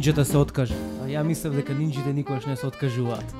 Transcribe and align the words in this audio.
нинџата 0.00 0.24
се 0.24 0.38
откажа. 0.40 0.74
А 1.04 1.08
ја 1.12 1.20
мислев 1.28 1.52
дека 1.52 1.74
нинџите 1.76 2.14
никогаш 2.16 2.46
не 2.48 2.56
се 2.56 2.66
откажуваат. 2.66 3.34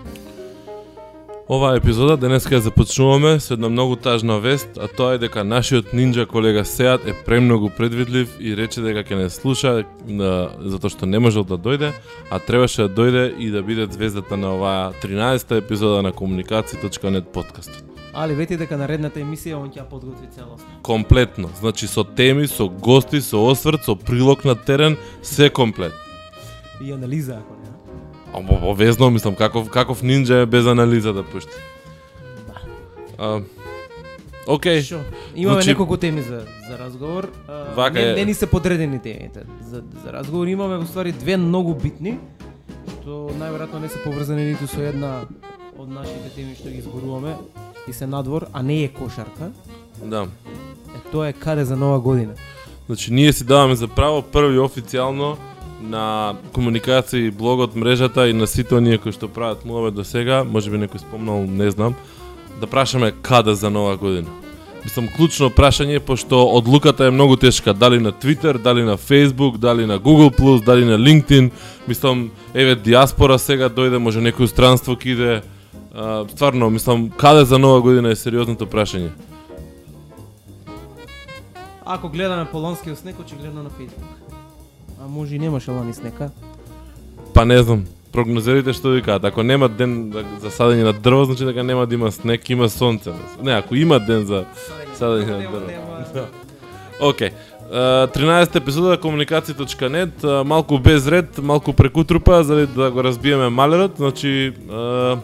Оваа 1.48 1.78
епизода 1.80 2.18
денеска 2.20 2.58
ја 2.58 2.66
започнуваме 2.68 3.40
со 3.40 3.54
една 3.56 3.70
многу 3.72 3.96
тажна 3.96 4.36
вест, 4.44 4.76
а 4.76 4.84
тоа 4.86 5.16
е 5.16 5.18
дека 5.18 5.40
нашиот 5.40 5.94
нинџа 5.96 6.26
колега 6.28 6.64
Сеат 6.64 7.08
е 7.08 7.14
премногу 7.24 7.70
предвидлив 7.72 8.36
и 8.38 8.52
рече 8.52 8.84
дека 8.84 9.00
ќе 9.08 9.16
не 9.16 9.30
слуша 9.30 9.86
на, 10.04 10.50
затоа 10.60 10.92
што 10.92 11.08
не 11.08 11.18
можел 11.18 11.48
да 11.48 11.56
дојде, 11.56 11.94
а 12.30 12.38
требаше 12.38 12.84
да 12.84 12.92
дојде 12.92 13.24
и 13.40 13.48
да 13.48 13.62
биде 13.62 13.88
звездата 13.88 14.36
на 14.36 14.52
оваа 14.52 14.92
13-та 15.00 15.56
епизода 15.64 16.02
на 16.02 16.12
комуникаци.нет 16.12 17.32
подкастот. 17.32 17.88
Али 18.12 18.36
вети 18.36 18.60
дека 18.60 18.76
наредната 18.76 19.20
емисија 19.24 19.56
он 19.56 19.72
ќе 19.72 19.80
ја 19.80 19.88
подготви 19.88 20.28
целосно. 20.28 20.68
Комплетно, 20.82 21.48
значи 21.56 21.88
со 21.88 22.04
теми, 22.04 22.46
со 22.46 22.68
гости, 22.68 23.24
со 23.24 23.40
осврт, 23.48 23.84
со 23.88 23.96
прилог 23.96 24.44
на 24.44 24.54
терен, 24.54 24.98
се 25.22 25.48
комплет. 25.48 26.09
И 26.80 26.92
анализа 26.92 27.32
ако 27.34 27.54
не. 27.54 27.68
А, 28.34 28.54
Обовезно, 28.56 29.10
мислам, 29.10 29.34
каков, 29.34 29.70
каков 29.70 30.02
нинџа 30.02 30.42
е 30.42 30.46
без 30.46 30.66
анализа 30.66 31.12
да 31.12 31.22
пушти. 31.22 31.52
Да. 32.46 32.54
А, 33.18 33.40
Океј, 34.46 34.82
Шо? 34.82 34.98
Имаме 35.36 35.54
Значи- 35.54 35.68
неколку 35.68 35.96
теми 35.96 36.22
за 36.22 36.42
за 36.68 36.78
разговор. 36.78 37.30
А, 37.48 37.64
Вака 37.74 37.92
не, 37.94 38.10
е. 38.10 38.14
не 38.14 38.24
ни 38.24 38.34
се 38.34 38.46
подредени 38.46 38.98
темите. 38.98 39.40
За 39.62 39.82
за 40.04 40.12
разговор 40.12 40.46
имаме 40.46 40.76
во 40.76 40.86
ствари 40.86 41.12
две 41.12 41.36
многу 41.36 41.74
битни 41.74 42.18
што 42.92 43.30
најверојатно 43.32 43.80
не 43.80 43.88
се 43.88 43.98
поврзани 43.98 44.44
ниту 44.44 44.66
со 44.66 44.80
една 44.82 45.24
од 45.78 45.88
нашите 45.88 46.30
теми 46.34 46.54
што 46.54 46.68
ги 46.68 46.80
зборуваме 46.80 47.36
и 47.88 47.92
се 47.92 48.06
надвор, 48.06 48.46
а 48.52 48.62
не 48.62 48.82
е 48.82 48.88
кошарка. 48.88 49.50
да. 50.04 50.26
Е, 50.88 51.00
тоа 51.12 51.28
е 51.28 51.32
каде 51.32 51.64
за 51.64 51.76
нова 51.76 52.00
година. 52.00 52.32
Значи, 52.86 53.12
ние 53.12 53.32
си 53.32 53.44
даваме 53.44 53.74
за 53.76 53.88
право 53.88 54.22
први 54.22 54.58
официјално 54.58 55.36
на 55.80 56.34
комуникација, 56.52 57.32
блогот, 57.32 57.74
мрежата 57.74 58.28
и 58.28 58.32
на 58.32 58.46
сите 58.46 58.76
оние 58.76 58.98
кои 58.98 59.12
што 59.12 59.28
прават 59.28 59.64
муваме 59.64 59.90
до 59.90 60.04
сега, 60.04 60.44
може 60.44 60.70
би 60.70 60.78
некој 60.78 61.00
спомнал, 61.00 61.46
не 61.46 61.70
знам, 61.70 61.96
да 62.60 62.66
прашаме 62.66 63.12
каде 63.22 63.54
за 63.54 63.70
нова 63.70 63.96
година. 63.96 64.28
Мислам, 64.84 65.08
клучно 65.12 65.50
прашање, 65.52 66.00
пошто 66.00 66.40
одлуката 66.56 67.04
е 67.04 67.10
многу 67.12 67.36
тешка, 67.36 67.74
дали 67.74 67.98
на 68.00 68.12
Twitter, 68.12 68.58
дали 68.58 68.82
на 68.82 68.96
Facebook, 68.96 69.58
дали 69.58 69.86
на 69.86 69.98
Google+, 70.00 70.64
дали 70.64 70.84
на 70.84 70.98
LinkedIn. 70.98 71.50
Мислам, 71.88 72.30
еве, 72.54 72.74
диаспора 72.74 73.38
сега 73.38 73.68
дојде, 73.68 73.98
може 73.98 74.20
некој 74.24 74.46
странство 74.48 74.96
ки 74.96 75.12
иде. 75.12 75.42
А, 75.94 76.24
стварно, 76.28 76.70
мислам, 76.70 77.10
каде 77.10 77.44
за 77.44 77.58
нова 77.58 77.80
година 77.80 78.10
е 78.10 78.16
сериозното 78.16 78.66
прашање. 78.66 79.10
Ако 81.84 82.08
гледаме 82.08 82.48
Полонски 82.52 82.96
снег, 82.96 83.20
очигледно 83.20 83.62
на 83.62 83.70
Facebook. 83.70 84.29
А 85.04 85.08
може 85.08 85.36
и 85.36 85.38
немаше 85.38 85.70
лани 85.70 85.94
снека. 85.94 86.30
Па 87.34 87.44
не 87.44 87.62
знам, 87.62 87.84
прогнозерите 88.12 88.72
што 88.72 88.90
викаат, 88.92 89.24
ако 89.24 89.42
нема 89.42 89.68
ден 89.68 90.12
за- 90.12 90.50
садење 90.50 90.84
на 90.84 90.92
дрво, 90.92 91.24
значи 91.24 91.44
дека 91.44 91.64
нема 91.64 91.86
да 91.86 91.94
има 91.94 92.12
снег, 92.12 92.50
има 92.50 92.68
сонце. 92.68 93.12
Не, 93.42 93.52
ако 93.52 93.74
има 93.76 94.00
ден 94.00 94.26
за 94.26 94.44
садење 94.98 95.30
на 95.30 95.50
дрво. 95.50 95.70
Да. 96.14 96.26
Океј. 97.00 97.30
Uh, 97.70 98.10
13 98.12 98.56
епизода 98.56 98.88
на 98.88 98.98
комуникација.нет, 98.98 100.20
uh, 100.22 100.42
малку 100.44 100.78
без 100.78 101.06
ред, 101.06 101.38
малку 101.38 101.72
преку 101.72 102.04
трупа, 102.04 102.42
за 102.44 102.66
да 102.66 102.90
го 102.90 103.04
разбиеме 103.04 103.48
малерот, 103.48 103.92
значи 103.96 104.52
uh, 104.68 105.18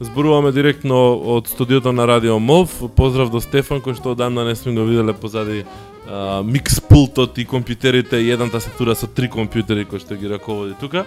зборуваме 0.00 0.52
директно 0.52 1.14
од 1.14 1.48
студиото 1.48 1.92
на 1.92 2.06
Радио 2.06 2.38
Молв. 2.38 2.82
Поздрав 2.96 3.30
до 3.30 3.40
Стефан 3.40 3.80
кој 3.80 3.94
што 3.94 4.12
одамна 4.12 4.44
не 4.44 4.54
сме 4.58 4.74
го 4.74 4.84
виделе 4.84 5.12
позади 5.12 5.62
uh, 5.62 5.93
микс 6.44 6.80
пултот 6.80 7.38
и 7.38 7.46
компјутерите 7.46 8.20
и 8.20 8.30
една 8.30 8.50
тастатура 8.50 8.94
со 8.94 9.06
три 9.06 9.28
компјутери 9.28 9.86
кои 9.88 10.00
што 10.00 10.16
ги 10.16 10.28
раководи 10.28 10.74
тука. 10.80 11.04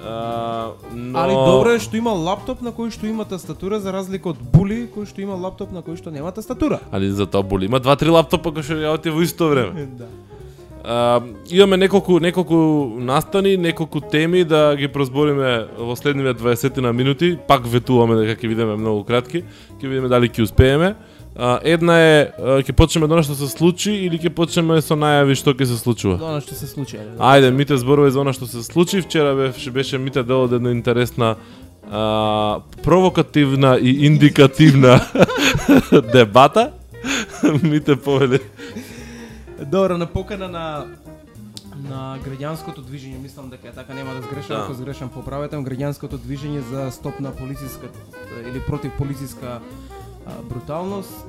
Uh, 0.00 0.72
но... 0.94 1.18
Али 1.20 1.34
добро 1.36 1.74
е 1.76 1.78
што 1.78 1.98
има 1.98 2.14
лаптоп 2.16 2.62
на 2.64 2.72
кој 2.72 2.88
што 2.88 3.04
има 3.04 3.26
тастатура 3.28 3.76
за 3.84 3.92
разлика 3.92 4.32
од 4.32 4.38
Були 4.40 4.86
кој 4.88 5.04
што 5.04 5.20
има 5.20 5.36
лаптоп 5.36 5.74
на 5.76 5.84
кој 5.84 5.98
што 6.00 6.10
нема 6.10 6.32
тастатура. 6.32 6.80
Али 6.90 7.10
за 7.12 7.26
тоа 7.28 7.44
боли. 7.44 7.68
Има 7.68 7.80
два-три 7.84 8.08
лаптопа 8.08 8.48
кои 8.50 8.64
што 8.64 8.80
работи 8.80 9.12
во 9.12 9.22
исто 9.22 9.52
време. 9.52 9.88
Да. 10.00 10.08
А, 10.84 11.20
имаме 11.50 11.76
неколку 11.76 12.18
неколку 12.18 12.56
настани, 12.96 13.56
неколку 13.56 14.00
теми 14.00 14.44
да 14.44 14.74
ги 14.76 14.88
прозбориме 14.88 15.68
во 15.76 15.96
следниве 15.96 16.32
20 16.34 16.80
на 16.80 16.92
минути. 16.92 17.36
Пак 17.36 17.68
ветуваме 17.68 18.16
дека 18.16 18.40
ќе 18.40 18.48
бидеме 18.48 18.80
многу 18.80 19.04
кратки. 19.04 19.44
Ќе 19.76 19.84
видиме 19.84 20.08
дали 20.08 20.32
ќе 20.32 20.48
успееме. 20.48 20.94
А, 21.36 21.60
една 21.62 21.94
е 21.98 22.32
ќе 22.66 22.72
почнеме 22.74 23.06
од 23.06 23.12
она 23.12 23.22
што 23.22 23.34
се 23.38 23.46
случи 23.48 23.92
или 23.94 24.18
ќе 24.18 24.32
почнеме 24.34 24.80
со 24.82 24.96
најави 24.98 25.36
што 25.38 25.54
ќе 25.54 25.64
се 25.70 25.78
случува. 25.78 26.18
Она 26.18 26.40
што 26.40 26.54
се 26.54 26.66
случи. 26.66 26.98
али, 26.98 27.10
да. 27.14 27.22
Ајде, 27.22 27.50
Мите 27.50 27.76
зборува 27.78 28.10
за 28.10 28.20
она 28.20 28.32
што 28.32 28.46
се 28.46 28.62
случи. 28.62 29.00
Вчера 29.00 29.34
беше, 29.34 29.70
беше 29.70 29.98
Мите 29.98 30.22
дел 30.22 30.42
од 30.44 30.52
една 30.52 30.70
интересна 30.70 31.36
а, 31.90 32.60
провокативна 32.82 33.78
и 33.78 34.06
индикативна 34.06 35.00
дебата. 36.12 36.72
Мите 37.62 37.96
повели. 37.96 38.38
Добро, 39.66 39.98
на 39.98 40.06
покана 40.06 40.48
на 40.48 40.84
на 41.80 42.18
граѓанското 42.20 42.82
движење, 42.84 43.22
мислам 43.22 43.48
дека 43.48 43.68
е 43.68 43.72
така, 43.72 43.94
нема 43.94 44.12
да 44.14 44.20
сгрешам, 44.22 44.56
Да. 44.56 44.62
ако 44.64 44.74
сгрешам 44.74 45.08
поправете, 45.08 45.56
граѓанското 45.56 46.18
движење 46.20 46.60
за 46.60 46.90
стоп 46.90 47.20
на 47.20 47.30
полициска 47.32 47.88
или 48.50 48.60
против 48.60 48.92
полициска 48.98 49.60
бруталност, 50.48 51.26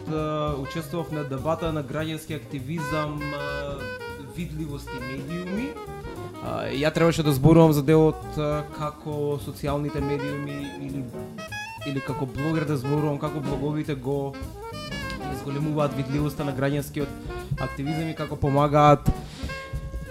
учествував 0.62 1.12
на 1.12 1.24
дебата 1.24 1.72
на 1.72 1.84
граѓански 1.84 2.35
активизам, 2.35 3.19
видливост 4.38 4.90
и 4.90 5.00
медиуми. 5.06 5.69
Ја 6.74 6.94
требаше 6.94 7.24
да 7.24 7.31
зборувам 7.31 7.74
за 7.74 7.84
делот 7.85 8.22
како 8.78 9.38
социјалните 9.46 10.02
медиуми 10.02 10.57
или 10.81 11.03
или 11.88 12.00
како 12.00 12.25
блогер 12.25 12.66
да 12.66 12.78
зборувам 12.78 13.18
како 13.19 13.40
блоговите 13.40 13.96
го 13.96 14.34
изголемуваат 15.34 15.96
видливоста 15.97 16.46
на 16.46 16.53
граѓанскиот 16.53 17.62
активизам 17.62 18.09
и 18.09 18.16
како 18.16 18.35
помагаат 18.35 19.09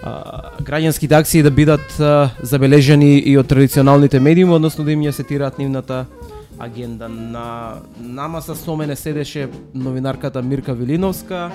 а, 0.03 0.51
граѓанските 0.59 1.15
акции 1.15 1.43
да 1.43 1.51
бидат 1.51 1.99
а, 1.99 2.29
забележани 2.41 3.17
и 3.19 3.37
од 3.37 3.47
традиционалните 3.47 4.19
медиуми, 4.19 4.55
односно 4.55 4.83
да 4.85 4.91
им 4.91 5.05
ја 5.05 5.15
сетираат 5.15 5.59
нивната 5.59 6.05
агенда. 6.61 7.09
На 7.09 7.75
нама 7.99 8.41
са 8.41 8.55
со 8.55 8.75
мене 8.75 8.95
седеше 8.95 9.49
новинарката 9.73 10.41
Мирка 10.41 10.73
Вилиновска, 10.73 11.51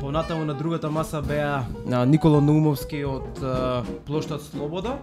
понатаму 0.00 0.44
на 0.44 0.54
другата 0.54 0.90
маса 0.90 1.22
беа 1.22 1.64
Никола 2.06 2.40
Наумовски 2.40 3.04
од 3.04 3.38
Плоштад 4.06 4.42
Слобода 4.42 4.98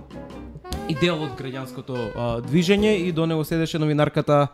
и 0.89 0.95
дел 0.95 1.21
од 1.23 1.33
граѓанското 1.39 2.41
движење 2.45 2.97
и 3.07 3.11
до 3.11 3.25
него 3.25 3.43
седеше 3.43 3.79
новинарката 3.79 4.47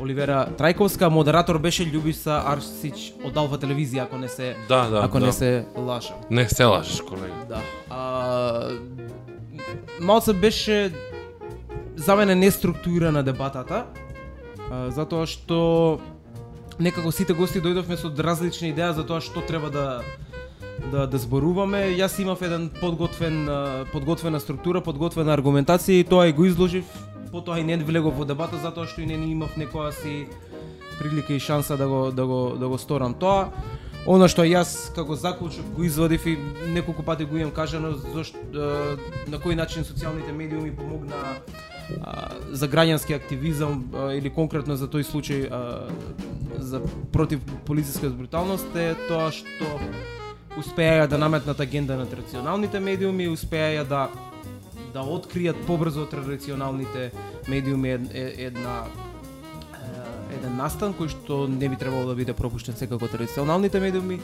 Оливера 0.00 0.46
Трајковска, 0.58 1.08
модератор 1.08 1.58
беше 1.58 1.86
Љубиса 1.88 2.42
Арсич 2.44 3.14
од 3.24 3.36
Алфа 3.36 3.56
телевизија, 3.56 4.04
ако 4.04 4.18
не 4.18 4.28
се 4.28 4.56
Да, 4.68 4.88
да, 4.90 5.00
ако 5.04 5.20
да. 5.20 5.26
не 5.26 5.32
се 5.32 5.64
лажам. 5.76 6.16
Не 6.30 6.48
се 6.48 6.64
лажеш, 6.64 7.00
колега. 7.00 7.46
Да. 7.48 7.60
А, 7.90 8.70
малце 10.00 10.32
беше 10.32 10.92
за 11.96 12.16
мене 12.16 12.34
неструктурирана 12.34 13.22
дебатата, 13.22 13.86
а, 14.70 14.90
затоа 14.90 15.26
што 15.26 16.00
некако 16.78 17.12
сите 17.12 17.34
гости 17.34 17.60
дојдовме 17.60 17.96
со 17.96 18.12
различни 18.12 18.70
идеи 18.70 18.92
за 18.92 19.04
тоа 19.06 19.20
што 19.20 19.40
треба 19.40 19.70
да 19.70 20.02
да 20.92 21.06
да 21.06 21.18
зборуваме. 21.18 21.96
Јас 21.96 22.20
имав 22.20 22.42
еден 22.42 22.68
подготвен 22.80 23.48
подготвена 23.92 24.40
структура, 24.40 24.80
подготвена 24.80 25.32
аргументација 25.36 26.00
и 26.00 26.04
тоа 26.04 26.28
и 26.28 26.32
го 26.32 26.44
изложив. 26.44 26.84
Потоа 27.32 27.58
и 27.58 27.64
не 27.64 27.76
влегов 27.76 28.14
во 28.14 28.24
дебата 28.24 28.60
затоа 28.62 28.86
што 28.86 29.00
и 29.00 29.06
не 29.06 29.16
имав 29.32 29.56
некоја 29.56 29.90
си 29.90 30.28
прилика 30.98 31.32
и 31.32 31.40
шанса 31.40 31.76
да 31.76 31.88
го 31.88 32.10
да 32.12 32.26
го 32.26 32.56
да 32.60 32.68
го 32.68 32.78
сторам 32.78 33.14
тоа. 33.14 33.52
Оно 34.06 34.28
што 34.28 34.44
јас 34.46 34.94
како 34.94 35.16
заклучок 35.16 35.64
го 35.74 35.82
извадив 35.82 36.26
и 36.26 36.38
неколку 36.68 37.02
пати 37.02 37.24
го 37.24 37.36
имам 37.36 37.50
кажано 37.50 37.96
зашто 38.14 38.38
на 39.26 39.40
кој 39.42 39.56
начин 39.56 39.82
социјалните 39.82 40.32
медиуми 40.32 40.70
помогна 40.70 41.40
а, 42.02 42.34
за 42.50 42.68
граѓански 42.68 43.14
активизам 43.16 43.90
а, 43.94 44.12
или 44.14 44.30
конкретно 44.30 44.76
за 44.76 44.88
тој 44.88 45.06
случај 45.06 45.48
а, 45.50 45.88
за 46.58 46.80
против 47.12 47.40
полициска 47.66 48.10
бруталност 48.10 48.76
е 48.76 48.94
тоа 49.08 49.30
што 49.30 49.78
успеаја 50.56 51.06
да 51.06 51.18
наметнат 51.18 51.60
агенда 51.60 51.96
на 51.96 52.06
традиционалните 52.06 52.80
медиуми, 52.80 53.28
успеаја 53.28 53.84
да 53.84 54.08
да 54.96 55.02
откријат 55.04 55.58
побрзо 55.66 56.06
од 56.06 56.10
традиционалните 56.10 57.10
медиуми 57.48 57.90
ед- 57.90 58.14
една 58.14 58.86
еден 60.32 60.56
настан 60.56 60.94
кој 60.96 61.10
што 61.12 61.44
не 61.50 61.68
би 61.68 61.76
требало 61.76 62.08
да 62.10 62.14
биде 62.14 62.34
пропуштен 62.36 62.76
секако 62.76 63.08
традиционалните 63.08 63.80
медиуми, 63.80 64.20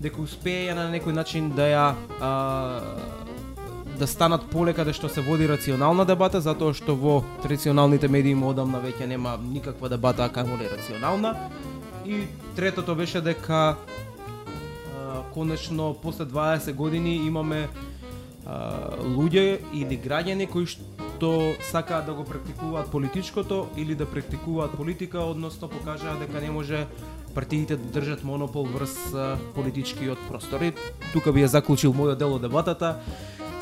дека 0.00 0.22
успеа 0.22 0.74
на 0.74 0.88
некој 0.92 1.16
начин 1.16 1.50
да 1.56 1.68
ја 1.68 1.86
а, 2.20 2.30
да 4.00 4.06
станат 4.06 4.46
полека 4.48 4.84
да 4.84 4.94
што 4.96 5.10
се 5.12 5.20
води 5.20 5.44
рационална 5.48 6.06
дебата, 6.08 6.40
затоа 6.40 6.72
што 6.72 6.96
во 6.96 7.20
традиционалните 7.44 8.08
медиуми 8.08 8.48
одамна 8.48 8.80
веќе 8.80 9.04
нема 9.04 9.36
никаква 9.36 9.92
дебата, 9.92 10.24
а 10.24 10.32
камо 10.32 10.56
ли 10.56 10.70
рационална. 10.72 11.34
И 12.08 12.24
третото 12.56 12.94
беше 12.96 13.20
дека 13.20 13.76
а, 13.76 13.76
конечно 15.34 15.92
после 16.02 16.24
20 16.24 16.72
години 16.74 17.16
имаме 17.26 17.68
луѓе 18.48 19.60
или 19.74 19.98
граѓани 20.00 20.48
кои 20.48 20.66
што 20.66 21.54
сакаат 21.70 22.06
да 22.06 22.14
го 22.14 22.24
практикуваат 22.24 22.90
политичкото 22.90 23.68
или 23.76 23.94
да 23.94 24.06
практикуваат 24.06 24.72
политика, 24.76 25.20
односно 25.20 25.68
покажаа 25.68 26.16
дека 26.18 26.40
не 26.40 26.50
може 26.50 26.86
партиите 27.34 27.76
да 27.76 28.00
држат 28.00 28.24
монопол 28.24 28.64
врз 28.64 28.96
политичкиот 29.54 30.18
простор. 30.28 30.62
И 30.62 30.72
тука 31.12 31.32
би 31.32 31.44
ја 31.44 31.52
заклучил 31.52 31.92
мојот 31.92 32.18
дел 32.18 32.34
од 32.34 32.42
дебатата. 32.48 32.96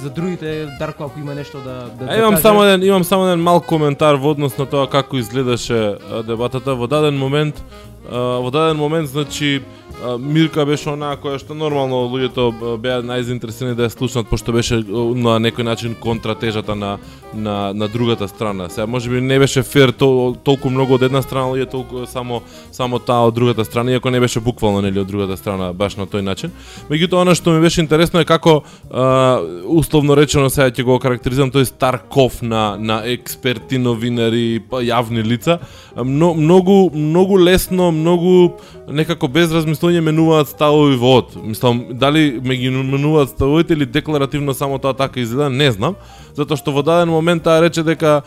За 0.01 0.11
другите, 0.11 0.69
Дарко, 0.79 1.05
ако 1.05 1.19
има 1.19 1.35
нешто 1.35 1.59
да, 1.59 1.91
да, 1.99 2.05
А, 2.05 2.07
да 2.07 2.17
имам 2.17 2.31
каже... 2.31 2.43
само 2.43 2.65
еден 2.65 2.89
имам 2.89 3.05
само 3.05 3.27
еден 3.27 3.43
мал 3.43 3.61
коментар 3.61 4.15
во 4.15 4.31
однос 4.31 4.59
на 4.59 4.67
тоа 4.67 4.87
како 4.87 5.17
изгледаше 5.17 5.99
дебатата. 6.27 6.75
Во 6.75 6.87
даден 6.87 7.19
момент 7.19 7.65
во 8.09 8.51
даден 8.51 8.77
момент 8.77 9.09
значи 9.09 9.61
Мирка 10.19 10.63
беше 10.67 10.93
онаа 10.93 11.17
која 11.19 11.41
што 11.43 11.57
нормално 11.59 12.05
луѓето 12.07 12.77
беа 12.79 13.01
најзаинтересирани 13.03 13.75
да 13.75 13.89
ја 13.89 13.91
слушнат 13.91 14.29
пошто 14.31 14.53
беше 14.55 14.79
на 14.79 15.41
некој 15.43 15.67
начин 15.67 15.97
контратежата 15.99 16.77
на 16.79 16.99
на 17.35 17.73
на 17.75 17.89
другата 17.89 18.29
страна. 18.29 18.69
Сега 18.69 18.87
можеби 18.87 19.21
не 19.21 19.39
беше 19.39 19.63
фер 19.63 19.91
то, 19.91 20.37
толку 20.45 20.71
многу 20.71 20.95
од 20.95 21.03
една 21.03 21.23
страна 21.23 21.51
луѓе 21.51 21.71
толку 21.71 22.07
само 22.07 22.43
само 22.73 22.99
таа 22.99 23.27
од 23.27 23.35
другата 23.35 23.65
страна, 23.65 23.91
иако 23.91 24.11
не 24.11 24.21
беше 24.21 24.41
буквално 24.41 24.81
нели 24.83 25.01
од 25.01 25.07
другата 25.07 25.37
страна 25.37 25.73
баш 25.73 25.97
на 25.97 26.07
тој 26.07 26.23
начин. 26.23 26.53
Меѓутоа 26.91 27.23
она 27.27 27.35
што 27.35 27.51
ми 27.51 27.61
беше 27.61 27.81
интересно 27.81 28.21
е 28.21 28.25
како 28.25 28.63
а, 28.91 29.43
условно 29.67 30.15
речено 30.15 30.51
сега 30.51 30.71
ќе 30.71 30.85
го 30.87 30.99
карактеризирам 30.99 31.51
тој 31.51 31.65
старков 31.65 32.43
на 32.43 32.77
на 32.79 33.03
експерти, 33.05 33.79
новинари, 33.79 34.63
па, 34.71 34.79
јавни 34.79 35.27
лица, 35.27 35.59
но, 35.97 36.35
многу 36.35 36.91
многу 36.95 37.39
лесно, 37.39 37.91
многу 37.99 38.57
некако 38.89 39.29
без 39.29 39.53
размислување 39.53 40.01
менуваат 40.07 40.49
ставови 40.53 40.97
во 40.97 41.19
од. 41.21 41.35
Мислам, 41.43 41.83
дали 41.91 42.41
ме 42.45 42.57
ги 42.57 42.71
менуваат 42.71 43.35
ставовите 43.35 43.75
или 43.75 43.87
декларативно 43.87 44.55
само 44.55 44.79
тоа 44.79 44.95
така 44.95 45.21
изгледа, 45.21 45.51
не 45.51 45.71
знам, 45.73 45.99
затоа 46.39 46.57
што 46.57 46.73
во 46.73 46.83
даден 46.87 47.13
момент 47.13 47.45
таа 47.45 47.63
рече 47.63 47.83
дека 47.83 48.23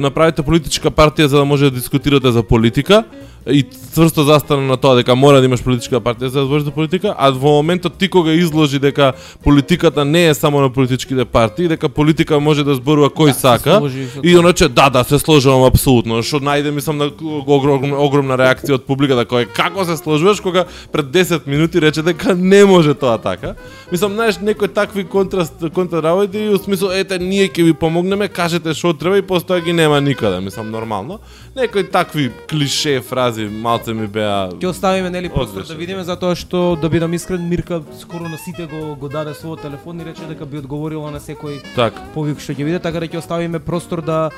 направите 0.00 0.42
политичка 0.42 0.90
партија 0.90 1.26
за 1.26 1.42
да 1.42 1.44
може 1.44 1.70
да 1.70 1.76
дискутирате 1.78 2.32
за 2.32 2.42
политика 2.42 3.04
и 3.46 3.62
цврсто 3.62 4.24
застана 4.24 4.62
на 4.62 4.76
тоа 4.76 4.94
дека 4.94 5.14
мора 5.16 5.40
да 5.40 5.46
имаш 5.46 5.62
политичка 5.62 6.00
партија 6.00 6.30
за 6.30 6.40
да 6.40 6.46
збориш 6.46 6.64
за 6.64 6.70
политика, 6.70 7.14
а 7.18 7.30
во 7.30 7.56
моментот 7.58 7.98
ти 7.98 8.08
кога 8.08 8.32
изложи 8.32 8.78
дека 8.78 9.12
политиката 9.44 10.04
не 10.04 10.26
е 10.28 10.34
само 10.34 10.60
на 10.60 10.70
политичките 10.70 11.24
партии, 11.24 11.68
дека 11.68 11.88
политика 11.88 12.40
може 12.40 12.64
да 12.64 12.74
зборува 12.74 13.10
кој 13.10 13.32
Да, 13.32 13.34
сака, 13.34 13.80
и 14.22 14.36
оно 14.38 14.52
че 14.52 14.68
да, 14.68 14.90
да, 14.90 15.04
се 15.04 15.18
сложувам 15.18 15.66
апсолутно, 15.66 16.22
што 16.22 16.38
најде 16.38 16.70
мислам 16.70 16.98
на 16.98 17.10
огромна, 17.46 17.98
огромна 17.98 18.38
реакција 18.38 18.78
од 18.78 18.86
публиката 18.86 19.26
која 19.26 19.50
како 19.50 19.84
се 19.84 19.96
сложуваш 19.96 20.40
кога 20.40 20.64
пред 20.92 21.10
10 21.10 21.46
минути 21.46 21.80
рече 21.80 22.02
дека 22.02 22.34
не 22.34 22.64
може 22.64 22.94
тоа 22.94 23.18
така. 23.18 23.54
Мислам, 23.92 24.14
знаеш, 24.14 24.38
некои 24.38 24.68
такви 24.68 25.04
контраст 25.04 25.68
контраработи 25.74 26.38
и 26.38 26.48
у 26.48 26.58
смисол 26.58 26.94
ете 26.94 27.18
ние 27.18 27.48
ќе 27.48 27.64
ви 27.64 27.74
помогнеме, 27.74 28.28
кажете 28.28 28.74
што 28.74 28.94
треба 28.94 29.18
и 29.18 29.26
постоја 29.26 29.64
ги 29.64 29.72
нема 29.72 30.00
никаде, 30.00 30.40
мислам 30.40 30.70
нормално. 30.70 31.18
Некои 31.56 31.84
такви 31.84 32.30
клише 32.48 33.00
фрази 33.00 33.31
малце 33.40 33.92
ми 33.92 34.06
беа 34.06 34.48
Ќе 34.52 34.66
оставиме 34.66 35.10
нели 35.10 35.28
простор 35.28 35.62
да 35.62 35.74
видиме 35.74 36.04
затоа 36.04 36.34
што 36.34 36.76
да 36.76 36.88
бидам 36.88 37.12
искрен 37.12 37.48
Мирка 37.48 37.82
скоро 37.98 38.24
на 38.24 38.38
сите 38.38 38.66
го 38.66 38.94
го 38.96 39.08
даде 39.08 39.30
својот 39.32 39.62
телефон 39.62 40.00
и 40.00 40.04
рече 40.04 40.22
дека 40.28 40.46
би 40.46 40.58
одговорила 40.58 41.10
на 41.10 41.20
секој 41.20 41.60
така. 41.74 42.00
повик 42.14 42.38
што 42.38 42.52
ќе 42.52 42.64
биде, 42.64 42.78
така 42.78 43.00
да 43.00 43.06
ќе 43.06 43.18
оставиме 43.18 43.58
простор 43.58 44.02
да 44.02 44.30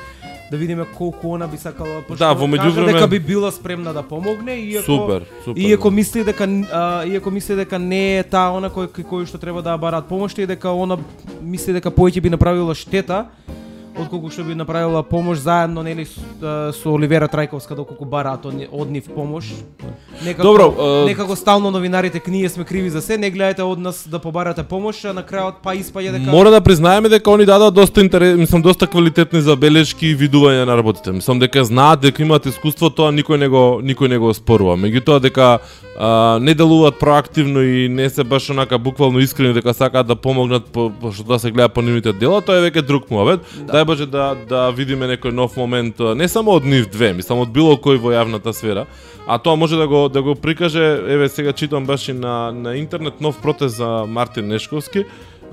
да 0.45 0.57
видиме 0.57 0.85
колку 0.87 1.35
она 1.35 1.47
би 1.47 1.57
сакала 1.57 2.01
пошто 2.01 2.17
Да, 2.17 2.33
во 2.33 2.45
меѓувреме- 2.45 2.93
дека 2.93 3.07
би 3.07 3.19
била 3.19 3.51
спремна 3.51 3.93
да 3.93 4.03
помогне 4.03 4.53
иако 4.55 4.85
Супер, 4.85 5.25
супер. 5.43 5.61
Иако 5.61 5.91
мисли 5.91 6.23
дека 6.23 6.43
а, 6.71 7.05
иако 7.05 7.31
мисли 7.31 7.55
дека 7.55 7.79
не 7.79 8.19
е 8.19 8.23
таа 8.23 8.53
она 8.53 8.69
кој 8.69 8.87
кој, 8.87 9.25
што 9.25 9.37
треба 9.37 9.61
да 9.61 9.73
ја 9.73 9.79
бараат 9.79 10.05
помош 10.05 10.37
и 10.37 10.45
дека 10.45 10.69
она 10.69 10.97
мисли 11.41 11.73
дека 11.73 11.89
повеќе 11.89 12.21
би 12.21 12.29
направила 12.29 12.75
штета 12.75 13.25
отколку 13.99 14.29
што 14.29 14.43
би 14.43 14.55
направила 14.55 15.03
помош 15.03 15.37
заедно 15.37 15.83
нели 15.83 16.05
с- 16.05 16.17
а, 16.41 16.71
со 16.73 16.89
Оливера 16.89 17.27
Трајковска 17.27 17.75
доколку 17.75 18.05
бараат 18.05 18.45
од, 18.45 18.53
ни- 18.53 18.67
од 18.71 18.91
нив 18.91 19.03
помош. 19.15 19.45
Некако, 20.25 20.43
Добро, 20.43 20.73
а- 20.79 21.05
некако 21.05 21.35
стално 21.35 21.71
новинарите 21.71 22.21
ние 22.27 22.49
сме 22.49 22.63
криви 22.63 22.89
за 22.89 23.01
се, 23.01 23.17
не 23.17 23.31
гледате 23.31 23.63
од 23.63 23.79
нас 23.79 24.07
да 24.07 24.19
побарате 24.19 24.63
помош, 24.63 25.05
а 25.05 25.13
на 25.13 25.23
крајот 25.23 25.53
па 25.63 25.75
испаѓа 25.75 26.11
дека 26.11 26.31
Мора 26.31 26.51
да 26.51 26.61
признаеме 26.61 27.09
дека 27.09 27.31
они 27.31 27.45
дадоа 27.45 27.71
доста 27.71 28.01
интерес, 28.01 28.37
мислам 28.37 28.61
доста 28.61 28.87
квалитетни 28.87 29.41
забелешки 29.41 30.07
и 30.07 30.15
видувања 30.17 30.65
на 30.65 30.77
работите. 30.77 31.11
Мислам 31.11 31.39
дека 31.39 31.63
знаат 31.63 31.99
дека 31.99 32.21
имаат 32.21 32.45
искуство, 32.45 32.89
тоа 32.89 33.11
никој 33.11 33.37
не 33.37 33.47
го 33.47 33.79
никој 33.83 34.07
не 34.07 34.17
го 34.17 34.33
спорува. 34.33 34.75
Меѓутоа 34.77 35.19
дека 35.19 35.59
а, 35.97 36.39
не 36.41 36.53
делуваат 36.53 36.99
проактивно 36.99 37.61
и 37.63 37.89
не 37.89 38.09
се 38.09 38.23
баш 38.23 38.49
онака 38.49 38.79
буквално 38.79 39.19
искрени 39.19 39.53
дека 39.53 39.73
сакаат 39.73 40.07
да 40.07 40.15
помогнат 40.15 40.65
по, 40.65 40.89
по 40.89 41.11
што 41.11 41.23
да 41.23 41.39
се 41.39 41.51
гледа 41.51 41.69
по 41.69 41.81
нивните 41.81 42.13
дела, 42.13 42.41
тоа 42.41 42.59
е 42.59 42.65
веќе 42.69 42.85
друг 42.85 43.11
муавет. 43.11 43.41
Да. 43.63 43.79
Дај 43.79 43.85
Боже 43.85 44.05
да 44.05 44.35
да 44.49 44.69
видиме 44.75 45.07
некој 45.15 45.31
нов 45.31 45.57
момент, 45.57 45.99
не 46.15 46.27
само 46.27 46.57
од 46.59 46.65
нив 46.65 46.89
две, 46.91 47.13
мислам 47.13 47.45
од 47.45 47.53
било 47.53 47.77
кој 47.79 48.01
во 48.01 48.11
јавната 48.11 48.53
сфера, 48.53 48.85
а 49.27 49.37
тоа 49.37 49.55
може 49.55 49.77
да 49.79 49.87
го 49.87 50.09
да 50.09 50.21
го 50.21 50.35
прикаже, 50.35 50.83
еве 51.07 51.29
сега 51.29 51.53
читам 51.53 51.85
баш 51.85 52.09
и 52.09 52.13
на 52.13 52.51
на 52.51 52.75
интернет 52.75 53.21
нов 53.21 53.41
протест 53.41 53.77
за 53.77 54.05
Мартин 54.07 54.47
Нешковски 54.47 55.05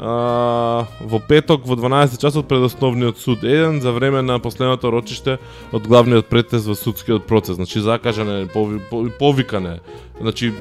а, 0.02 0.86
во 1.00 1.20
петок 1.20 1.66
во 1.66 1.76
12 1.78 2.18
часот 2.18 2.48
пред 2.48 2.66
основниот 2.66 3.18
суд. 3.18 3.44
Еден 3.44 3.80
за 3.80 3.92
време 3.92 4.22
на 4.22 4.38
последното 4.38 4.90
рочиште 4.90 5.38
од 5.72 5.86
главниот 5.86 6.26
претест 6.26 6.66
во 6.66 6.74
судскиот 6.74 7.26
процес. 7.26 7.56
Значи 7.56 7.80
закажане, 7.80 8.48
пови, 8.50 8.80
по- 8.90 9.06
повикане. 9.18 9.78
Значи 10.20 10.52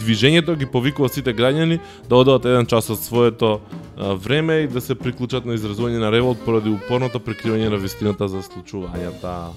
движењето 0.00 0.56
ги 0.56 0.66
повикува 0.66 1.08
сите 1.08 1.34
граѓани 1.34 1.78
да 2.08 2.16
одат 2.16 2.44
еден 2.44 2.66
час 2.66 2.90
од 2.90 3.04
своето 3.04 3.60
време 3.96 4.64
и 4.64 4.68
да 4.68 4.80
се 4.80 4.94
приклучат 4.94 5.44
на 5.44 5.52
изразување 5.52 6.00
на 6.00 6.12
револт 6.12 6.40
поради 6.44 6.72
упорното 6.72 7.20
прикривање 7.20 7.68
на 7.68 7.76
вистината 7.76 8.28
за 8.28 8.40
случувањата. 8.42 9.52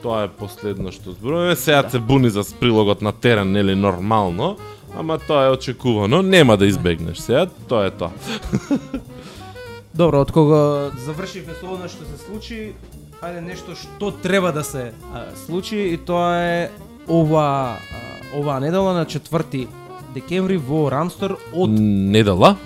Тоа 0.00 0.24
е 0.24 0.32
последно 0.32 0.92
што 0.92 1.12
зборуваме. 1.12 1.56
Сега 1.56 1.84
се 1.88 1.98
буни 2.00 2.30
за 2.30 2.40
прилогот 2.60 3.02
на 3.02 3.12
терен, 3.12 3.52
нели 3.52 3.76
нормално, 3.76 4.56
ама 4.96 5.18
тоа 5.18 5.46
е 5.46 5.50
очекувано, 5.50 6.22
нема 6.22 6.56
да 6.56 6.66
избегнеш 6.66 7.18
сега, 7.18 7.46
тоа 7.68 7.86
е 7.86 7.90
тоа. 7.90 8.10
Добро, 9.94 10.20
од 10.22 10.32
кога 10.32 10.90
завршивме 11.04 11.54
со 11.58 11.74
она 11.74 11.88
што 11.90 12.06
се 12.06 12.16
случи, 12.22 12.58
ајде 13.20 13.42
нешто 13.44 13.74
што 13.76 14.12
треба 14.22 14.52
да 14.52 14.64
се 14.64 14.92
а, 15.12 15.26
случи 15.46 15.92
и 15.92 15.98
тоа 15.98 16.38
е 16.40 16.70
ова 17.08 17.76
а, 17.76 18.00
оваа 18.38 18.60
недела 18.60 18.94
на 18.94 19.04
4 19.04 19.68
декември 20.14 20.56
во 20.56 20.88
Рамстор 20.90 21.36
од 21.52 21.70
Недела? 21.70 22.56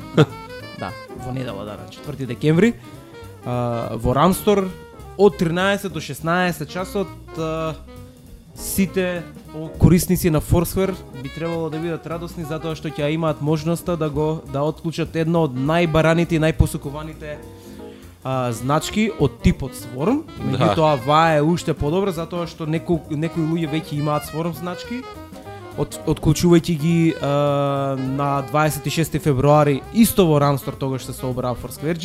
да, 0.79 0.93
во 1.25 1.33
недела 1.33 1.65
да, 1.65 1.79
на 1.81 1.89
4 1.89 2.27
декември 2.27 2.75
а, 3.45 3.97
во 3.97 4.15
Рамстор 4.15 4.69
од 5.17 5.41
13 5.41 5.89
до 5.89 6.01
16 6.01 6.69
часот 6.69 7.09
а, 7.39 7.75
сите 8.55 9.23
корисници 9.79 10.31
на 10.31 10.41
Foursquare 10.41 10.95
би 11.23 11.29
требало 11.29 11.71
да 11.71 11.79
бидат 11.79 12.07
радосни 12.07 12.45
затоа 12.45 12.75
што 12.75 12.91
ќе 12.91 13.13
имаат 13.15 13.43
можноста 13.43 13.97
да 13.97 14.11
го 14.11 14.43
да 14.53 14.65
отклучат 14.67 15.15
едно 15.17 15.45
од 15.47 15.55
најбараните 15.55 16.37
и 16.37 16.43
најпосукуваните 16.43 17.37
а, 18.25 18.53
значки 18.53 19.11
од 19.21 19.39
типот 19.45 19.77
Swarm. 19.79 20.25
Меѓутоа 20.43 20.99
ваа 21.07 21.39
е 21.39 21.43
уште 21.43 21.75
подобра 21.75 22.13
затоа 22.13 22.49
што 22.51 22.67
некои 22.67 23.15
некои 23.15 23.45
луѓе 23.45 23.71
веќе 23.77 24.01
имаат 24.01 24.27
Swarm 24.33 24.57
значки. 24.59 25.05
Од, 25.79 25.99
отклучувајќи 26.07 26.75
ги 26.79 26.99
а, 27.15 27.95
на 27.99 28.43
26 28.51 29.19
февруари 29.23 29.83
исто 29.95 30.27
во 30.27 30.39
Рамстор 30.43 30.75
тогаш 30.75 31.07
се 31.07 31.13
собраа 31.13 31.55
Foursquare 31.55 31.99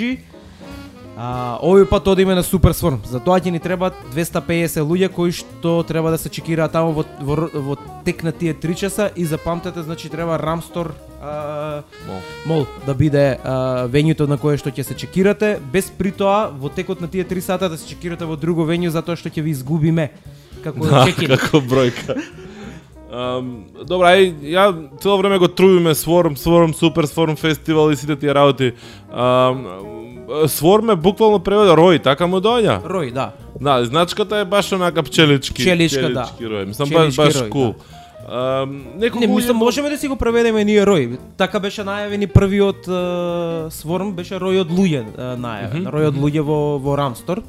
А, 1.19 1.59
овој 1.59 1.83
пат 1.83 2.07
одиме 2.07 2.31
на 2.35 2.43
Супер 2.47 2.71
Сворм. 2.71 3.01
За 3.03 3.19
тоа 3.19 3.41
ќе 3.43 3.51
ни 3.51 3.59
требаат 3.59 3.97
250 4.15 4.79
луѓе 4.87 5.09
кои 5.11 5.33
што 5.35 5.83
треба 5.83 6.13
да 6.15 6.17
се 6.17 6.29
чекираат 6.31 6.71
таму 6.71 6.93
во, 6.95 7.03
во, 7.19 7.49
во 7.51 7.75
тек 8.07 8.23
на 8.23 8.31
тие 8.31 8.53
3 8.55 8.75
часа 8.79 9.09
и 9.15 9.25
запамтете, 9.27 9.83
значи 9.83 10.07
треба 10.07 10.39
Рамстор 10.39 10.93
а, 11.19 11.83
Мол. 12.07 12.21
мол 12.45 12.67
да 12.87 12.93
биде 12.95 13.35
а, 13.43 13.83
вењето 13.91 14.31
на 14.31 14.37
кое 14.39 14.55
што 14.55 14.71
ќе 14.71 14.87
се 14.87 14.95
чекирате, 14.95 15.59
без 15.59 15.91
при 15.91 16.15
тоа 16.15 16.47
во 16.55 16.71
текот 16.71 17.03
на 17.03 17.11
тие 17.11 17.27
3 17.27 17.39
сата 17.43 17.67
да 17.67 17.75
се 17.75 17.83
чекирате 17.83 18.23
во 18.23 18.39
друго 18.39 18.63
вењу 18.63 18.87
затоа 18.87 19.19
што 19.19 19.27
ќе 19.27 19.43
ви 19.43 19.51
изгубиме 19.51 20.11
како 20.63 20.87
Да, 20.87 21.03
чекин. 21.03 21.35
како 21.35 21.59
бројка. 21.59 22.15
Um, 23.09 23.65
добра, 23.89 24.13
ај, 24.13 24.35
ја 24.53 24.69
цело 25.01 25.17
време 25.17 25.39
го 25.41 25.47
трубиме 25.47 25.95
Swarm, 25.97 26.37
Swarm, 26.37 26.73
Super 26.77 27.09
Swarm 27.09 27.35
фестивал 27.35 27.89
и 27.89 27.95
сите 27.95 28.15
тие 28.15 28.33
работи. 28.33 28.73
Um, 29.09 29.65
Swarm 30.45 30.93
е 30.93 30.95
буквално 30.95 31.39
превод 31.39 31.73
рој, 31.73 32.03
така 32.03 32.27
му 32.27 32.37
доаѓа. 32.37 32.85
Рој, 32.85 33.09
да. 33.13 33.31
Да, 33.61 33.85
значката 33.85 34.37
е 34.37 34.45
баш 34.45 34.71
онака 34.71 35.01
пчелички. 35.03 35.63
Пчеличка, 35.63 36.09
да. 36.13 36.29
пчелички 36.29 36.45
рој. 36.45 36.67
Мислам 36.69 36.89
баш 36.89 37.15
баш 37.15 37.33
рој, 37.33 37.49
кул. 37.49 37.73
Um, 38.29 38.93
неколку 39.01 39.25
Не, 39.25 39.27
мислам 39.27 39.57
луѓе- 39.57 39.65
можеме 39.65 39.89
да 39.89 39.97
си 39.97 40.07
го 40.07 40.15
преведеме 40.15 40.61
ние 40.63 40.85
рој. 40.85 41.17
Така 41.37 41.59
беше 41.59 41.81
најавен 41.81 42.21
и 42.23 42.27
првиот 42.29 42.85
е, 42.85 43.71
сворм 43.73 44.13
беше 44.13 44.37
рој 44.37 44.61
од 44.61 44.69
луѓе 44.69 45.01
е, 45.01 45.33
најавен. 45.33 45.89
Рој 45.89 46.13
од 46.13 46.15
луѓе 46.15 46.45
во 46.45 46.77
во 46.77 46.93
Рамстор. 46.95 47.41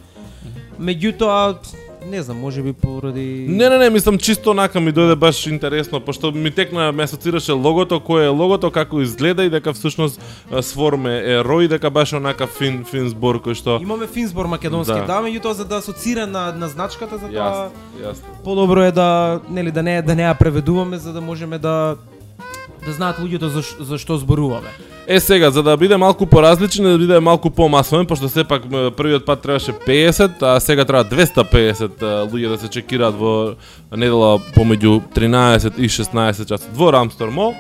Меѓутоа 0.81 1.61
не 2.07 2.23
знам, 2.23 2.38
можеби 2.38 2.73
поради 2.73 3.47
Не, 3.49 3.69
не, 3.69 3.78
не, 3.78 3.90
мислам 3.90 4.19
чисто 4.19 4.50
онака 4.50 4.80
ми 4.80 4.92
дојде 4.92 5.14
баш 5.14 5.47
интересно, 5.47 6.00
пошто 6.00 6.33
ми 6.33 6.50
текна 6.50 6.92
ме 6.92 7.02
асоцираше 7.02 7.52
логото, 7.52 8.00
кое 8.00 8.25
е 8.25 8.28
логото, 8.28 8.71
како 8.71 9.00
изгледа 9.00 9.45
и 9.45 9.50
дека 9.50 9.73
всушност 9.73 10.21
а, 10.52 10.62
сворме 10.62 11.19
е 11.19 11.42
рој, 11.42 11.69
дека 11.69 11.90
баш 11.90 12.12
онака 12.12 12.47
фин 12.47 12.85
фин 12.85 13.09
збор 13.09 13.37
кој 13.37 13.54
што 13.54 13.78
Имаме 13.83 14.07
финсбор 14.07 14.47
македонски, 14.47 14.95
Да. 14.95 15.07
да, 15.07 15.21
меѓутоа 15.23 15.50
за 15.52 15.64
да 15.64 15.76
асоцира 15.76 16.26
на 16.26 16.52
на 16.52 16.69
значката 16.69 17.19
за 17.19 17.26
тоа 17.28 17.35
Јасно, 17.37 17.71
јасно. 18.02 18.42
подобро 18.45 18.83
е 18.83 18.92
да 18.92 19.40
нели 19.50 19.71
да 19.71 19.83
не 19.83 20.02
да 20.02 20.14
не 20.14 20.23
ја 20.23 20.38
преведуваме 20.38 20.99
за 20.99 21.12
да 21.12 21.21
можеме 21.21 21.59
да 21.59 21.97
да 22.84 22.92
знаат 22.92 23.18
луѓето 23.18 23.46
за, 23.46 23.62
за 23.84 23.99
што 23.99 24.16
зборуваме. 24.16 24.70
Е 25.06 25.20
сега, 25.20 25.50
за 25.50 25.62
да 25.62 25.76
биде 25.76 25.96
малку 25.96 26.26
поразличен, 26.26 26.84
да 26.84 26.99
биде 26.99 27.20
малку 27.20 27.50
помасовен, 27.50 28.06
пошто 28.06 28.28
сепак 28.28 28.62
првиот 28.70 29.26
пат 29.26 29.42
требаше 29.42 29.72
50, 29.72 30.42
а 30.42 30.60
сега 30.60 30.84
треба 30.84 31.04
250 31.04 32.00
луѓе 32.30 32.49
да 32.49 32.58
се 32.58 32.68
чекираат 32.68 33.14
во 33.18 33.56
недела 33.90 34.38
помеѓу 34.54 35.00
13 35.14 35.78
и 35.78 35.88
16 35.88 36.46
часот 36.46 36.70
во 36.75 36.92
Рамстор 36.92 37.30
Мол. 37.30 37.54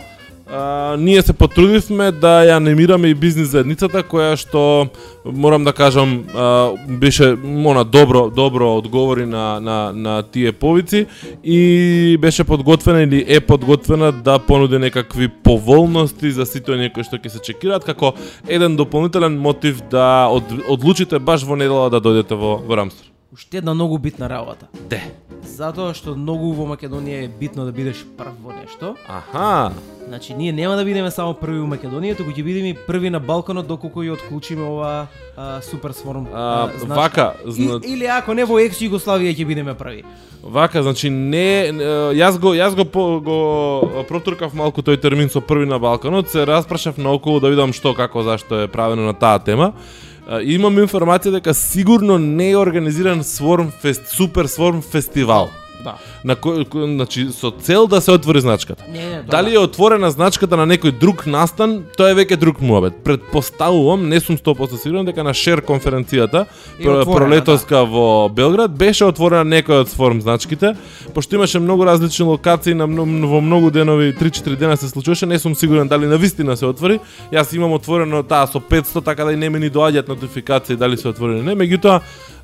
А, 0.52 0.96
ние 0.98 1.22
се 1.22 1.32
потрудивме 1.32 2.10
да 2.10 2.42
ја 2.42 2.58
немираме 2.58 3.08
и 3.08 3.14
бизнис 3.14 3.52
заедницата 3.54 4.02
која 4.02 4.34
што 4.34 4.88
морам 5.24 5.64
да 5.64 5.72
кажам 5.72 6.24
а, 6.34 6.72
беше 6.88 7.36
мона 7.38 7.84
добро 7.84 8.30
добро 8.30 8.72
одговори 8.76 9.26
на 9.26 9.60
на 9.60 9.92
на 9.94 10.22
тие 10.22 10.52
повици 10.52 11.06
и 11.44 12.18
беше 12.20 12.44
подготвена 12.44 13.02
или 13.02 13.24
е 13.28 13.40
подготвена 13.40 14.12
да 14.12 14.38
понуди 14.38 14.78
некакви 14.78 15.28
поволности 15.28 16.30
за 16.30 16.46
сите 16.46 16.72
оние 16.72 16.90
кои 16.90 17.06
што 17.06 17.22
ќе 17.22 17.30
се 17.30 17.38
чекираат 17.38 17.86
како 17.86 18.14
еден 18.48 18.76
дополнителен 18.76 19.38
мотив 19.38 19.82
да 19.90 20.26
од, 20.34 20.50
одлучите 20.68 21.18
баш 21.18 21.46
во 21.46 21.54
недела 21.54 21.90
да 21.90 22.02
дојдете 22.02 22.34
во 22.34 22.58
во 22.58 22.76
Рамстор. 22.76 23.09
Уште 23.32 23.58
една 23.58 23.74
многу 23.74 23.98
битна 23.98 24.28
работа. 24.28 24.66
Де. 24.90 24.98
Затоа 25.46 25.94
што 25.94 26.16
многу 26.18 26.48
во 26.50 26.64
Македонија 26.66 27.20
е 27.24 27.28
битно 27.30 27.62
да 27.62 27.70
бидеш 27.70 28.00
прв 28.18 28.34
во 28.42 28.50
нешто. 28.50 28.96
Аха. 29.06 29.70
Значи 30.08 30.34
ние 30.34 30.52
нема 30.52 30.74
да 30.74 30.82
бидеме 30.84 31.12
само 31.14 31.36
први 31.38 31.60
во 31.62 31.68
Македонија, 31.70 32.16
туку 32.18 32.34
ќе 32.34 32.42
бидеме 32.42 32.72
и 32.74 32.78
први 32.88 33.06
на 33.06 33.20
Балканот 33.22 33.70
доколку 33.70 34.02
ја 34.02 34.16
отклучиме 34.18 34.66
ова 34.66 35.06
а, 35.36 35.60
супер 35.62 35.94
сформ. 35.94 36.26
А, 36.34 36.74
значка. 36.74 36.94
вака, 36.94 37.34
И, 37.46 37.52
зна... 37.52 37.78
или 37.86 38.10
ако 38.10 38.34
не 38.34 38.44
во 38.44 38.58
екс 38.58 38.82
Југославија 38.82 39.30
ќе 39.30 39.46
бидеме 39.46 39.78
први. 39.78 40.02
Вака, 40.42 40.82
значи 40.82 41.06
не, 41.10 41.70
не 41.70 41.86
јас 42.18 42.34
го 42.34 42.50
јас 42.58 42.74
го 42.74 42.84
по, 42.84 43.20
го 43.22 44.04
протуркав 44.10 44.58
малку 44.58 44.82
тој 44.82 44.98
термин 44.98 45.30
со 45.30 45.38
први 45.40 45.70
на 45.70 45.78
Балканот, 45.78 46.34
се 46.34 46.42
распрашав 46.42 46.98
наоколу 46.98 47.38
да 47.38 47.46
видам 47.46 47.70
што 47.72 47.94
како 47.94 48.26
зашто 48.26 48.66
е 48.66 48.66
правено 48.66 49.06
на 49.06 49.14
таа 49.14 49.38
тема. 49.38 49.72
А, 50.30 50.38
Имам 50.46 50.76
информација 50.78 51.32
дека 51.40 51.50
сигурно 51.58 52.14
не 52.22 52.52
е 52.52 52.58
организиран 52.58 53.24
сворм 53.26 53.72
фест, 53.82 54.06
супер 54.14 54.46
сворм 54.46 54.78
фестивал. 54.82 55.50
Да. 55.84 55.96
На 56.24 56.36
кој, 56.36 56.66
значи 56.94 57.28
со 57.32 57.50
цел 57.50 57.86
да 57.86 58.00
се 58.00 58.12
отвори 58.12 58.40
значката. 58.40 58.84
Не, 58.92 59.06
не, 59.10 59.22
Дали 59.22 59.54
е 59.54 59.58
отворена 59.58 60.10
значката 60.10 60.56
на 60.56 60.66
некој 60.66 60.92
друг 60.98 61.26
настан, 61.26 61.84
тоа 61.96 62.10
е 62.10 62.14
веќе 62.14 62.36
друг 62.36 62.60
муабет. 62.60 63.00
Предпоставувам, 63.04 64.08
не 64.08 64.20
сум 64.20 64.36
100% 64.38 64.76
сигурен 64.82 65.04
дека 65.04 65.24
на 65.24 65.34
шер 65.34 65.62
конференцијата 65.62 66.46
пр- 66.82 67.04
пролетоска 67.04 67.84
во 67.84 68.28
Белград 68.28 68.70
беше 68.76 69.04
отворена 69.04 69.44
некој 69.44 69.84
од 69.84 69.88
форм 69.88 70.20
значките, 70.20 70.74
пошто 71.14 71.36
имаше 71.36 71.60
многу 71.60 71.84
различни 71.84 72.24
локации 72.26 72.74
на 72.74 72.86
во 72.86 73.40
многу 73.40 73.70
денови, 73.70 74.12
3-4 74.12 74.56
дена 74.56 74.76
се 74.76 74.88
случуваше, 74.88 75.26
не 75.26 75.38
сум 75.38 75.54
сигурен 75.54 75.88
дали 75.88 76.06
на 76.06 76.18
вистина 76.18 76.56
се 76.56 76.66
отвори. 76.66 77.00
Јас 77.32 77.54
имам 77.56 77.72
отворено 77.72 78.22
таа 78.22 78.46
со 78.46 78.60
500, 78.60 79.04
така 79.04 79.24
да 79.24 79.32
и 79.32 79.36
не 79.36 79.50
ми 79.50 79.58
ни 79.58 79.70
доаѓаат 79.70 80.08
нотификации 80.08 80.76
дали 80.76 80.96
се 80.96 81.08
отвори 81.08 81.38
или 81.38 81.42
не, 81.42 81.54
меѓутоа 81.56 82.00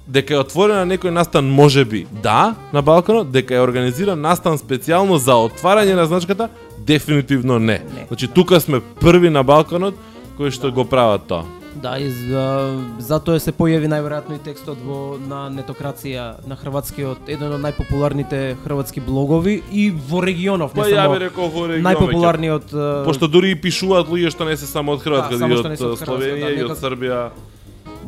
дека 0.07 0.35
е 0.35 0.39
отворена 0.39 0.87
некој 0.87 1.11
настан 1.11 1.49
може 1.51 1.85
би 1.85 2.07
да 2.23 2.55
на 2.73 2.83
Балканот, 2.83 3.31
дека 3.31 3.55
е 3.55 3.61
организиран 3.61 4.21
настан 4.21 4.59
специјално 4.59 5.17
за 5.19 5.35
отварање 5.35 5.95
на 5.95 6.07
значката, 6.07 6.49
дефинитивно 6.79 7.59
не. 7.59 7.83
Не. 7.95 8.07
Значи 8.09 8.29
тука 8.29 8.61
сме 8.61 8.81
први 9.01 9.31
на 9.31 9.43
Балканот 9.43 9.95
кои 10.37 10.51
што 10.51 10.71
го 10.73 10.85
прават 10.85 11.27
тоа. 11.27 11.45
Да, 11.77 11.99
и 12.01 12.09
за, 12.09 12.73
затоа 13.05 13.37
се 13.41 13.53
појави 13.53 13.85
најверојатно 13.93 14.39
и 14.39 14.41
текстот 14.41 14.79
во 14.81 15.19
на 15.21 15.51
нетокрација 15.53 16.47
на 16.49 16.57
хрватскиот 16.57 17.29
еден 17.29 17.53
од 17.53 17.61
најпопуларните 17.61 18.57
хрватски 18.63 19.03
блогови 19.05 19.59
и 19.73 19.91
во 19.91 20.23
регионов, 20.25 20.73
не 20.73 20.81
Па 20.81 20.89
ја 20.89 21.05
само 21.05 21.19
би 21.19 21.25
рекол 21.27 21.51
во 21.53 21.67
регион. 21.69 21.85
најпопуларниот 21.85 22.73
Пошто 23.05 23.29
дури 23.29 23.53
и 23.53 23.61
пишуваат 23.61 24.09
луѓе 24.09 24.33
што 24.33 24.49
не 24.49 24.57
се 24.57 24.65
само 24.65 24.97
од 24.97 25.05
Хрватска, 25.05 25.37
Да, 25.37 25.49
да, 25.49 25.53
и 25.53 25.59
од 25.59 25.69
не 25.69 25.77
од 25.77 26.01
Словенија 26.01 26.49
да, 26.49 26.55
и 26.57 26.65
од 26.65 26.79
Србија 26.81 27.21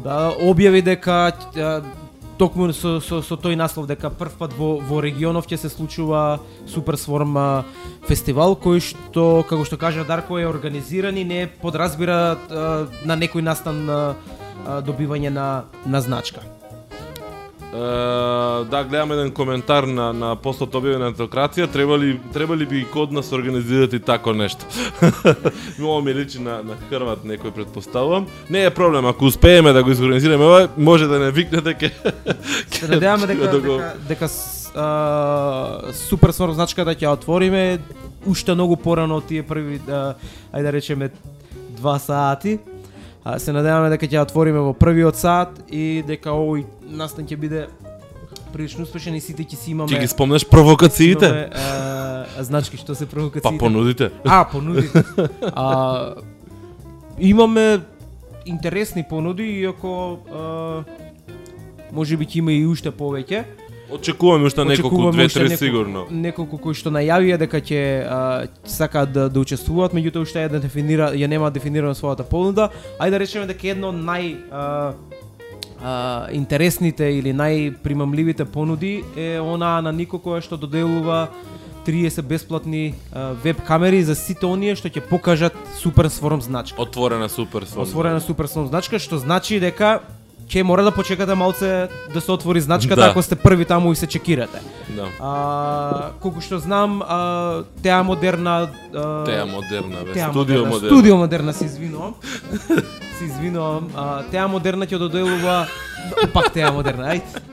да 0.04 0.32
објави 0.44 0.82
дека 0.84 1.32
токму 2.38 2.72
со, 2.72 2.98
со, 3.02 3.20
со 3.22 3.36
тој 3.36 3.58
наслов 3.58 3.88
дека 3.90 4.10
прв 4.14 4.36
пат 4.38 4.54
во, 4.56 4.78
во 4.78 5.00
регионов 5.02 5.48
ќе 5.50 5.58
се 5.58 5.70
случува 5.72 6.38
Супер 6.70 6.96
Сворм 6.96 7.34
фестивал 8.06 8.54
кој 8.54 8.82
што 8.84 9.44
како 9.48 9.66
што 9.66 9.80
кажа 9.80 10.06
Дарко 10.06 10.38
е 10.38 10.46
организиран 10.46 11.18
и 11.18 11.24
не 11.26 11.46
подразбира 11.46 12.38
а, 12.38 12.86
на 13.04 13.18
некој 13.18 13.42
настан 13.42 13.82
а, 13.90 14.14
добивање 14.86 15.34
на 15.34 15.48
на 15.86 16.00
значка. 16.00 16.46
Да, 17.70 18.84
гледам 18.84 19.12
еден 19.12 19.30
коментар 19.30 19.84
на 19.84 20.12
на 20.12 20.36
постот 20.36 20.72
објавен 20.72 20.98
на 20.98 21.10
Етокрација, 21.12 21.66
требали 21.68 22.20
требали 22.32 22.66
би 22.66 22.78
и 22.78 22.84
код 22.84 23.12
нас 23.12 23.32
организирати 23.32 23.96
и 23.96 24.00
тако 24.00 24.32
нешто. 24.32 24.64
Много 25.78 26.02
ми 26.02 26.14
личи 26.14 26.40
на 26.40 26.62
на 26.62 26.76
Хрват 26.88 27.24
некој 27.24 27.50
предпоставувам. 27.50 28.26
Не 28.50 28.64
е 28.64 28.70
проблем, 28.70 29.06
ако 29.06 29.24
успееме 29.24 29.72
да 29.72 29.84
го 29.84 29.90
изорганизираме 29.90 30.44
ова, 30.44 30.68
може 30.78 31.06
да 31.06 31.18
не 31.18 31.30
викнете 31.30 31.74
ке 31.74 31.92
Се 32.70 32.88
надеваме 32.88 33.26
дека 33.26 33.40
да 33.42 33.60
дека 33.60 33.94
дека 34.08 34.28
с- 34.28 34.72
а, 34.74 35.92
Супер 35.92 36.30
Сворм 36.30 36.52
значката 36.52 36.90
ќе 36.90 37.04
ја 37.04 37.12
отвориме 37.12 37.78
уште 38.26 38.54
многу 38.54 38.76
порано 38.76 39.16
од 39.16 39.26
тие 39.26 39.42
први 39.42 39.76
ајде 39.84 40.62
да 40.62 40.72
речеме 40.72 41.10
два 41.70 41.98
сати. 41.98 42.58
А, 43.28 43.38
се 43.38 43.52
надеваме 43.52 43.90
дека 43.92 44.06
ќе 44.08 44.16
ја 44.16 44.22
отвориме 44.24 44.60
во 44.64 44.70
првиот 44.72 45.18
сат 45.20 45.58
и 45.68 46.00
дека 46.08 46.32
овој 46.32 46.62
настан 46.96 47.26
ќе 47.28 47.36
биде 47.36 47.66
прилично 48.54 48.86
успешен 48.86 49.18
и 49.18 49.20
сите 49.20 49.44
ќе 49.44 49.58
си 49.60 49.74
имаме 49.74 49.92
Ќе 49.92 50.00
ги 50.00 50.08
спомнеш 50.08 50.46
провокациите? 50.48 51.28
имаме, 51.28 52.24
а, 52.38 52.44
значки 52.48 52.80
што 52.80 52.96
се 52.96 53.04
провокациите. 53.04 53.52
Па 53.52 53.60
понудите. 53.60 54.08
А, 54.24 54.46
понуди. 54.48 54.88
а, 55.52 56.14
имаме 57.20 57.80
интересни 58.46 59.04
понуди, 59.04 59.44
иако 59.60 59.92
а, 60.32 60.84
може 61.92 62.16
би 62.16 62.24
ќе 62.24 62.40
има 62.40 62.56
и 62.56 62.64
уште 62.64 62.88
повеќе. 62.88 63.44
Очекуваме 63.90 64.46
уште 64.46 64.64
неколку, 64.64 64.88
Очекуваме 64.88 65.12
две, 65.12 65.24
уште 65.26 65.38
три 65.40 65.48
неколку- 65.48 65.58
сигурно. 65.58 66.06
Неколку 66.10 66.58
кои 66.58 66.74
што 66.74 66.90
најавија 66.90 67.38
дека 67.38 67.60
ќе 67.60 68.48
сакаат 68.64 69.12
да, 69.12 69.28
да 69.28 69.40
учествуваат, 69.40 69.92
меѓутоа 69.96 70.22
уште 70.22 70.44
ја 70.44 70.60
дефинира, 70.60 71.12
ја 71.16 71.26
нема 71.28 71.50
дефинирана 71.50 71.94
својата 71.94 72.22
понуда. 72.22 72.68
Ајде 73.00 73.10
да 73.10 73.18
речеме 73.18 73.46
дека 73.46 73.68
едно 73.68 73.88
од 73.88 73.94
нај 73.96 74.36
а, 74.52 74.92
а, 75.82 76.26
интересните 76.32 77.08
или 77.18 77.32
најпримамливите 77.32 78.44
понуди 78.44 79.04
е 79.16 79.40
она 79.40 79.80
на 79.80 79.92
Нико 79.92 80.18
која 80.18 80.42
што 80.42 80.56
доделува 80.56 81.28
30 81.86 82.22
бесплатни 82.22 82.94
а, 83.14 83.32
веб 83.44 83.62
камери 83.64 84.02
за 84.04 84.14
сите 84.14 84.44
оние 84.46 84.76
што 84.76 84.88
ќе 84.88 85.00
покажат 85.00 85.54
Супер 85.80 86.10
Сворм 86.12 86.40
значка. 86.44 86.76
Отворена 86.82 87.28
супер 87.28 87.64
сон. 87.64 87.82
Отворена 87.82 88.20
Супер 88.20 88.46
Сворм 88.46 88.68
значка, 88.68 88.98
што 88.98 89.16
значи 89.18 89.60
дека 89.60 90.00
ќе 90.48 90.62
мора 90.62 90.82
да 90.82 90.90
почекате 90.90 91.34
малце 91.34 91.88
да 92.14 92.20
се 92.20 92.32
отвори 92.32 92.60
значката 92.60 93.00
Да. 93.00 93.08
ако 93.10 93.22
сте 93.22 93.36
први 93.36 93.64
таму 93.64 93.92
и 93.92 93.96
се 93.96 94.06
чекирате. 94.06 94.60
Да. 94.96 95.04
А, 95.20 96.10
колку 96.20 96.40
што 96.40 96.58
знам, 96.58 97.02
а, 97.02 97.64
теа 97.82 98.02
модерна 98.02 98.68
а, 98.94 99.24
Теа 99.24 99.46
модерна, 99.46 100.04
бе. 100.04 100.12
Теа 100.12 100.30
Студио 100.30 100.64
модерна, 100.64 100.68
модерна. 100.70 100.88
Студио 100.88 101.16
модерна 101.16 101.52
се 101.52 101.64
извинувам. 101.64 102.14
се 103.18 103.24
извинувам. 103.24 103.88
А, 103.96 104.22
теа 104.32 104.48
модерна 104.48 104.86
ќе 104.86 104.98
доделува 104.98 105.66
пак 106.32 106.52
теа 106.52 106.72
модерна, 106.72 107.12
ајде. 107.12 107.44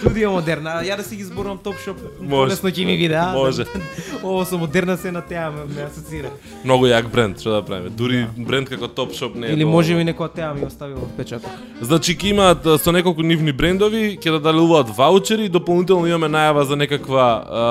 Студио 0.00 0.32
модерна, 0.32 0.80
ја 0.84 0.96
да 0.96 1.02
си 1.02 1.16
ги 1.16 1.24
зборувам 1.24 1.58
Топшоп, 1.58 1.96
Може. 2.20 2.28
полесно 2.28 2.70
ќе 2.70 2.86
ми 2.86 2.96
биде, 2.98 3.14
а? 3.14 3.32
Може. 3.32 3.64
Ово 4.22 4.44
со 4.44 4.58
модерна 4.58 4.96
се 4.96 5.12
на 5.12 5.22
теа 5.22 5.50
ме, 5.50 5.64
ме 5.74 5.82
асоцира. 5.86 6.30
Многу 6.64 6.86
јак 6.86 7.08
бренд, 7.12 7.40
што 7.40 7.56
да 7.58 7.62
правиме. 7.62 7.90
Дури 7.90 8.26
бренд 8.36 8.68
како 8.68 8.88
Topshop 8.88 9.34
не 9.34 9.46
е 9.46 9.52
Или 9.52 9.64
може 9.64 9.94
би 9.94 10.04
некоја 10.04 10.32
теа 10.34 10.54
ми 10.54 10.66
оставила 10.66 11.06
впечаток. 11.14 11.50
Значи 11.80 12.16
ќе 12.16 12.30
имаат 12.30 12.68
со 12.82 12.92
неколку 12.92 13.22
нивни 13.22 13.52
брендови, 13.52 14.18
ќе 14.18 14.38
додалуваат 14.38 14.92
ваучери, 14.96 15.48
дополнително 15.48 16.06
имаме 16.06 16.28
најава 16.28 16.62
за 16.62 16.76
некаква 16.76 17.26
а, 17.42 17.64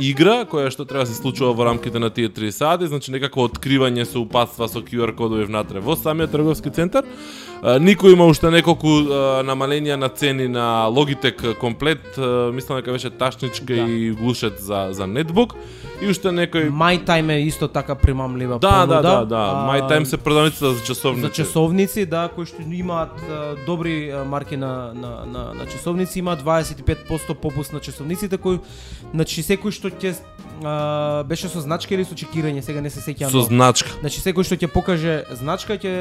игра 0.00 0.44
која 0.44 0.70
што 0.70 0.84
треба 0.84 1.04
да 1.04 1.12
се 1.12 1.20
случува 1.20 1.52
во 1.52 1.64
рамките 1.64 1.98
на 1.98 2.10
тие 2.10 2.28
3 2.28 2.50
сати, 2.50 2.86
значи 2.86 3.12
некакво 3.12 3.48
откривање 3.48 4.04
со 4.04 4.20
упатства 4.20 4.68
со 4.68 4.82
QR 4.82 5.14
кодови 5.14 5.44
внатре 5.44 5.80
во 5.80 5.96
самиот 5.96 6.30
трговски 6.30 6.70
центар. 6.70 7.04
Никој 7.60 8.14
има 8.16 8.24
уште 8.24 8.48
неколку 8.48 8.88
намаленија 9.44 9.98
на 10.00 10.08
цени 10.08 10.46
на 10.48 10.88
Logitech 10.88 11.58
комплет, 11.60 12.00
мислам 12.56 12.80
дека 12.80 12.92
беше 12.92 13.10
ташничка 13.10 13.74
Да. 13.74 13.82
и 13.88 14.10
глушет 14.10 14.60
за 14.60 14.88
за 14.92 15.06
нетбук. 15.06 15.54
И 16.00 16.08
уште 16.08 16.28
некој 16.32 16.70
My 16.70 17.04
Time 17.04 17.32
е 17.32 17.40
исто 17.46 17.68
така 17.68 17.94
примамлива 17.94 18.58
Да, 18.58 18.86
да, 18.86 18.86
понуда. 18.86 19.02
да, 19.02 19.24
да. 19.24 19.36
А, 19.36 19.68
My 19.68 19.80
Time 19.88 20.04
се 20.04 20.16
продавницата 20.16 20.72
за 20.72 20.82
часовници. 20.84 21.26
за 21.26 21.32
часовници, 21.32 22.06
да, 22.06 22.28
кои 22.34 22.46
што 22.46 22.62
имаат 22.62 23.12
добри 23.66 24.12
марки 24.26 24.56
на, 24.56 24.92
на, 24.94 25.26
на, 25.26 25.54
на 25.54 25.66
часовници, 25.66 26.18
има 26.18 26.36
25% 26.36 27.34
попуст 27.34 27.72
на 27.72 27.80
часовниците, 27.80 28.36
кои, 28.38 28.58
значи 29.14 29.42
секој 29.42 29.70
што 29.70 29.90
ќе 29.90 30.14
а, 30.64 31.22
беше 31.24 31.48
со 31.48 31.60
значка 31.60 31.94
или 31.94 32.04
со 32.04 32.14
чекирање, 32.14 32.60
сега 32.62 32.80
не 32.80 32.90
се 32.90 33.00
сеќавам. 33.00 33.30
Со 33.30 33.40
значка. 33.48 33.90
Значи 34.00 34.20
секој 34.20 34.44
што 34.44 34.56
ќе 34.56 34.68
покаже 34.72 35.24
значка 35.36 35.76
ќе 35.76 35.92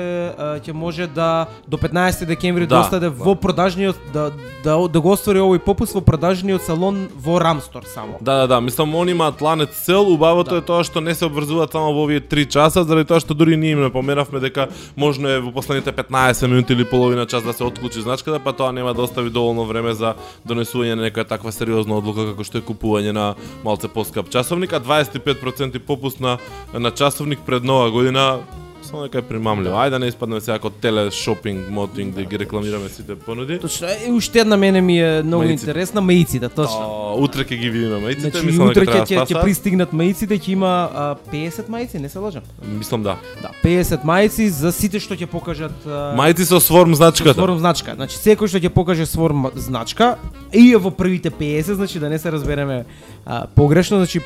ќе 0.63 0.71
може 0.73 1.07
да 1.07 1.47
до 1.67 1.77
15 1.77 2.25
декември 2.25 2.67
Да, 2.67 2.75
да, 2.75 2.81
остаде 2.81 3.09
да. 3.09 3.15
во 3.23 3.35
продажниот 3.35 3.95
да, 4.13 4.31
да 4.63 4.77
да 4.87 5.01
го 5.01 5.11
оствари 5.11 5.39
овој 5.43 5.59
попуст 5.59 5.93
во 5.93 6.01
продажниот 6.01 6.63
салон 6.63 7.09
во 7.15 7.39
Рамстор 7.39 7.83
само. 7.83 8.17
Да, 8.21 8.35
да, 8.41 8.47
да, 8.47 8.61
мислам 8.61 8.95
они 8.95 9.11
имаат 9.11 9.41
ланец 9.41 9.88
цел, 9.89 10.05
убавото 10.13 10.51
Да. 10.51 10.57
е 10.57 10.61
тоа 10.61 10.83
што 10.85 11.01
не 11.01 11.15
се 11.17 11.25
обврзуваат 11.25 11.71
само 11.73 11.93
во 11.93 12.05
овие 12.05 12.21
3 12.21 12.45
часа, 12.45 12.83
заради 12.85 13.07
тоа 13.09 13.19
што 13.19 13.33
дури 13.33 13.57
ние 13.57 13.73
им 13.73 13.81
напоменавме 13.81 14.39
дека 14.39 14.67
можно 14.95 15.25
е 15.25 15.39
во 15.41 15.51
последните 15.51 15.89
15 15.89 16.45
минути 16.47 16.73
или 16.73 16.85
половина 16.85 17.25
час 17.25 17.43
да 17.43 17.53
се 17.53 17.63
отклучи 17.63 18.01
значката, 18.01 18.39
па 18.39 18.53
тоа 18.53 18.71
нема 18.71 18.93
да 18.93 19.01
остави 19.01 19.33
доволно 19.33 19.65
време 19.65 19.93
за 19.97 20.13
донесување 20.45 20.93
на 20.93 21.09
некоја 21.09 21.25
таква 21.25 21.51
сериозна 21.51 21.97
одлука 21.97 22.29
како 22.29 22.45
што 22.45 22.61
е 22.61 22.67
купување 22.69 23.17
на 23.17 23.33
малце 23.65 23.89
поскап 23.89 24.29
часовник, 24.29 24.73
а 24.73 24.79
25% 24.79 25.79
попуст 25.79 26.19
на 26.21 26.37
на 26.73 26.91
часовник 26.91 27.39
пред 27.45 27.63
нова 27.63 27.89
година 27.91 28.39
само 28.83 29.03
нека 29.03 29.17
е 29.17 29.21
примамливо. 29.21 29.75
Ајде 29.75 29.89
да 29.89 29.99
не 29.99 30.07
испаднеме 30.07 30.41
сега 30.41 30.57
како 30.57 30.69
теле 30.69 31.11
шопинг, 31.11 31.69
мотинг 31.69 32.15
да 32.15 32.23
ги 32.23 32.39
рекламираме 32.39 32.89
сите 32.89 33.15
понуди. 33.15 33.59
Точно, 33.59 33.87
е, 33.87 34.11
уште 34.11 34.39
една 34.39 34.57
мене 34.57 34.81
ми 34.81 34.99
е 34.99 35.23
многу 35.23 35.43
Маиците. 35.43 35.61
интересна 35.61 36.01
маиците, 36.01 36.49
точно. 36.49 36.79
О, 36.81 37.15
утре 37.23 37.43
ќе 37.43 37.59
ги 37.59 37.69
видиме 37.69 37.99
маиците, 37.99 38.29
Значи 38.29 38.45
мислам 38.45 38.69
утре 38.69 38.85
дека 38.85 39.03
ќе 39.05 39.15
да 39.15 39.25
ќе 39.25 39.35
ќе 39.35 39.41
пристигнат 39.41 39.93
маиците, 39.93 40.39
ќе 40.39 40.49
има 40.49 40.89
а, 40.93 41.15
50 41.33 41.69
маици, 41.69 41.99
не 41.99 42.09
се 42.09 42.19
лажам. 42.19 42.43
Мислам 42.63 43.03
да. 43.03 43.17
Да, 43.41 43.51
50 43.63 44.03
маици 44.03 44.49
за 44.49 44.71
сите 44.71 44.99
што 44.99 45.15
ќе 45.15 45.25
покажат 45.25 45.75
а, 45.85 46.15
Мајци 46.17 46.47
со 46.47 46.59
сворм 46.59 46.95
значката. 46.95 47.33
Сворм 47.33 47.59
значка. 47.59 47.95
Значи 47.95 48.17
секој 48.17 48.47
што 48.47 48.59
ќе 48.59 48.69
покаже 48.69 49.05
сворм 49.05 49.51
значка 49.55 50.15
и 50.53 50.71
е 50.71 50.77
во 50.77 50.91
првите 50.91 51.31
50, 51.31 51.73
значи 51.73 51.99
да 51.99 52.09
не 52.09 52.19
се 52.19 52.31
разбереме 52.31 52.85
а, 53.25 53.47
погрешно, 53.47 53.97
значи 53.97 54.21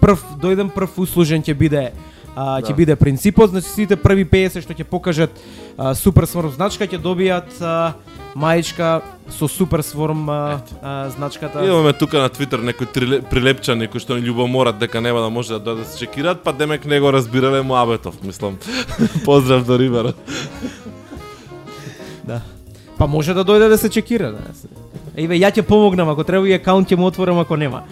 прв 0.00 0.20
дојден 0.42 0.68
прв 0.74 0.98
услужен 0.98 1.42
ќе 1.42 1.54
биде 1.54 1.92
а, 2.36 2.60
ќе 2.60 2.68
Да. 2.68 2.74
биде 2.74 2.96
принципот, 2.96 3.50
значи 3.50 3.68
сите 3.68 3.96
први 3.96 4.24
50 4.24 4.60
што 4.60 4.72
ќе 4.72 4.84
покажат 4.84 5.30
а, 5.78 5.94
супер 5.94 6.26
сворм 6.26 6.50
значка 6.50 6.84
ќе 6.84 6.98
добијат 6.98 7.50
а, 7.60 7.92
маичка 8.34 9.00
со 9.30 9.48
супер 9.48 9.82
сворм 9.82 10.28
а, 10.28 10.60
а, 10.82 11.10
значката. 11.10 11.64
Имаме 11.64 11.92
тука 11.92 12.18
на 12.18 12.28
Твитер 12.28 12.58
некои 12.58 12.86
триле- 12.86 13.22
прилепчани 13.22 13.86
кои 13.86 14.00
што 14.00 14.16
ни 14.16 14.22
љубоморат 14.22 14.78
дека 14.78 15.00
нема 15.00 15.20
да 15.20 15.30
може 15.30 15.52
да 15.52 15.60
дојдат 15.60 15.78
да 15.78 15.84
се 15.84 15.98
чекираат, 15.98 16.42
па 16.42 16.52
демек 16.52 16.84
не 16.84 17.00
го 17.00 17.12
разбирале 17.12 17.62
Муабетов, 17.62 18.22
мислам. 18.22 18.58
Поздрав 19.24 19.64
до 19.64 19.78
Рибара. 19.78 20.12
Да. 22.24 22.40
Па 22.98 23.06
може 23.06 23.34
да 23.34 23.44
дојде 23.44 23.68
да 23.68 23.78
се 23.78 23.90
чекира, 23.90 24.32
да. 24.32 24.38
Еве 25.14 25.38
ја 25.38 25.52
ќе 25.54 25.62
помогнам, 25.62 26.08
ако 26.10 26.24
треба 26.26 26.48
и 26.48 26.54
акаунт 26.56 26.90
ќе 26.90 26.98
му 26.98 27.06
отворам 27.06 27.38
ако 27.38 27.56
нема. 27.56 27.84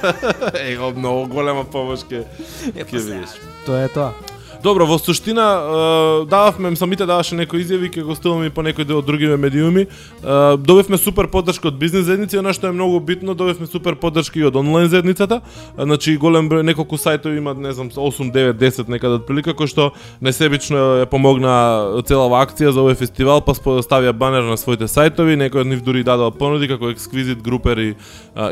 Его 0.72 0.90
многу 0.96 1.26
голема 1.28 1.64
помош 1.64 2.06
ке 2.08 2.24
ќе 2.72 2.86
видиш. 2.88 3.36
Тоа 3.66 3.84
е 3.84 3.88
тоа. 3.92 4.31
Добро, 4.62 4.86
во 4.86 4.94
суштина 4.98 5.42
е, 5.42 6.26
дававме 6.30 6.70
самите 6.78 7.02
даваше 7.02 7.34
некои 7.34 7.64
изјави, 7.64 7.88
ќе 7.90 8.04
гостуваме 8.06 8.46
и 8.46 8.50
по 8.54 8.62
некои 8.62 8.86
од 8.94 9.06
другиве 9.06 9.34
медиуми. 9.36 9.88
Добивме 10.22 10.98
супер 11.02 11.26
поддршка 11.26 11.72
од 11.72 11.80
бизнес 11.80 12.06
заедници, 12.06 12.38
она 12.38 12.52
што 12.54 12.68
е 12.70 12.76
многу 12.76 13.00
битно, 13.02 13.34
добивме 13.34 13.66
супер 13.66 13.96
поддршка 13.98 14.38
и 14.38 14.44
од 14.46 14.54
онлайн 14.56 14.86
заедницата. 14.88 15.40
Е, 15.74 15.82
Значи 15.82 16.14
голем 16.16 16.46
број 16.46 16.62
неколку 16.62 16.94
сајтови 16.94 17.42
има, 17.42 17.56
не 17.58 17.72
знам, 17.74 17.90
8, 17.90 18.30
9, 18.30 18.54
10 18.60 18.92
некаде 18.92 19.18
отприлика 19.18 19.56
кој 19.58 19.66
што 19.66 19.88
несебично 20.20 21.02
е 21.02 21.10
помогна 21.10 21.98
целава 22.06 22.44
акција 22.46 22.70
за 22.70 22.86
овој 22.86 22.94
фестивал, 23.02 23.42
па 23.42 23.58
ставија 23.58 24.14
банер 24.14 24.46
на 24.46 24.54
своите 24.54 24.86
сајтови, 24.86 25.34
некој 25.42 25.66
од 25.66 25.72
нив 25.74 25.82
дури 25.82 26.06
дадоа 26.06 26.30
понуди 26.30 26.70
како 26.70 26.94
ексквизит 26.94 27.42
групер 27.42 27.82
и, 27.82 27.90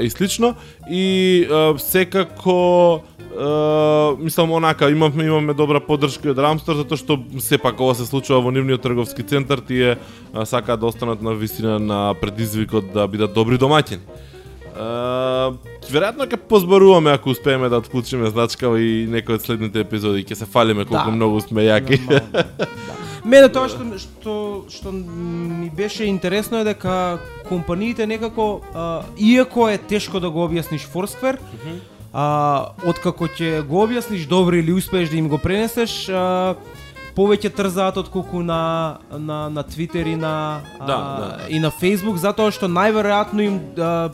и 0.03 0.11
слично. 0.11 0.57
И 0.91 1.47
секако 1.79 3.05
Uh, 3.31 4.19
мислам 4.19 4.51
онака 4.53 4.91
имаме 4.91 5.25
имаме 5.25 5.55
добра 5.55 5.81
поддршка 5.81 6.33
од 6.33 6.39
Рамстор 6.43 6.75
затоа 6.75 6.99
што 6.99 7.15
сепак 7.39 7.79
ова 7.79 7.95
се 7.95 8.03
случува 8.03 8.41
во 8.43 8.51
нивниот 8.51 8.83
трговски 8.83 9.23
центар 9.23 9.63
тие 9.63 9.99
сакаат 10.35 10.81
да 10.83 10.87
останат 10.91 11.23
на 11.23 11.35
висина 11.39 11.79
на 11.79 12.15
предизвикот 12.19 12.91
да 12.91 13.07
бидат 13.07 13.31
добри 13.31 13.55
домаќини. 13.55 14.03
Uh, 14.75 15.55
веројатно 15.91 16.27
ќе 16.27 16.41
позборуваме 16.51 17.15
ако 17.15 17.31
успееме 17.31 17.69
да 17.69 17.79
отклучиме 17.79 18.31
значка 18.35 18.67
и 18.79 19.07
некои 19.07 19.39
од 19.39 19.47
следните 19.47 19.87
епизоди 19.87 20.27
ќе 20.27 20.35
се 20.35 20.47
фалиме 20.51 20.85
колку 20.85 21.11
Да. 21.11 21.15
многу 21.15 21.41
сме 21.41 21.71
јаки. 21.71 22.01
Да. 22.11 22.47
Мене 23.25 23.49
тоа 23.53 23.69
што 23.69 23.85
што 23.95 24.35
што 24.71 24.91
ми 24.91 25.71
беше 25.71 26.05
интересно 26.11 26.65
е 26.65 26.65
дека 26.65 27.21
компаниите 27.47 28.07
некако 28.07 28.61
а, 28.75 29.03
иако 29.19 29.69
е 29.69 29.79
тешко 29.79 30.21
да 30.21 30.31
го 30.31 30.49
објасниш 30.49 30.87
Foursquare, 30.89 31.39
а, 32.13 32.75
откако 32.85 33.29
ќе 33.29 33.63
го 33.67 33.87
објасниш 33.87 34.27
добро 34.29 34.57
или 34.57 34.73
успееш 34.73 35.11
да 35.11 35.17
им 35.17 35.29
го 35.29 35.39
пренесеш, 35.39 36.09
а, 36.09 36.55
повеќе 37.17 37.51
трзаат 37.55 37.97
отколку 37.97 38.43
на 38.43 38.99
на 39.11 39.49
на 39.51 39.63
Twitter 39.65 40.07
и 40.13 40.17
на 40.17 40.61
а, 40.79 40.87
Да, 40.87 40.97
да. 40.97 41.39
и 41.49 41.59
на 41.59 41.71
Facebook 41.71 42.17
затоа 42.17 42.51
што 42.51 42.67
најверојатно 42.67 43.41
им 43.41 43.61
а, 43.79 44.11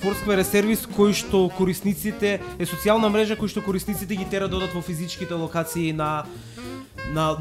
Foursquare 0.00 0.40
е 0.40 0.44
сервис 0.48 0.86
кој 0.88 1.12
што 1.12 1.50
корисниците 1.52 2.40
е 2.40 2.64
социјална 2.64 3.10
мрежа 3.12 3.36
кој 3.36 3.52
што 3.52 3.60
корисниците 3.60 4.16
ги 4.16 4.24
тера 4.24 4.48
да 4.48 4.56
одат 4.56 4.72
во 4.72 4.80
физичките 4.80 5.34
локации 5.34 5.92
на 5.92 6.24
на 7.14 7.36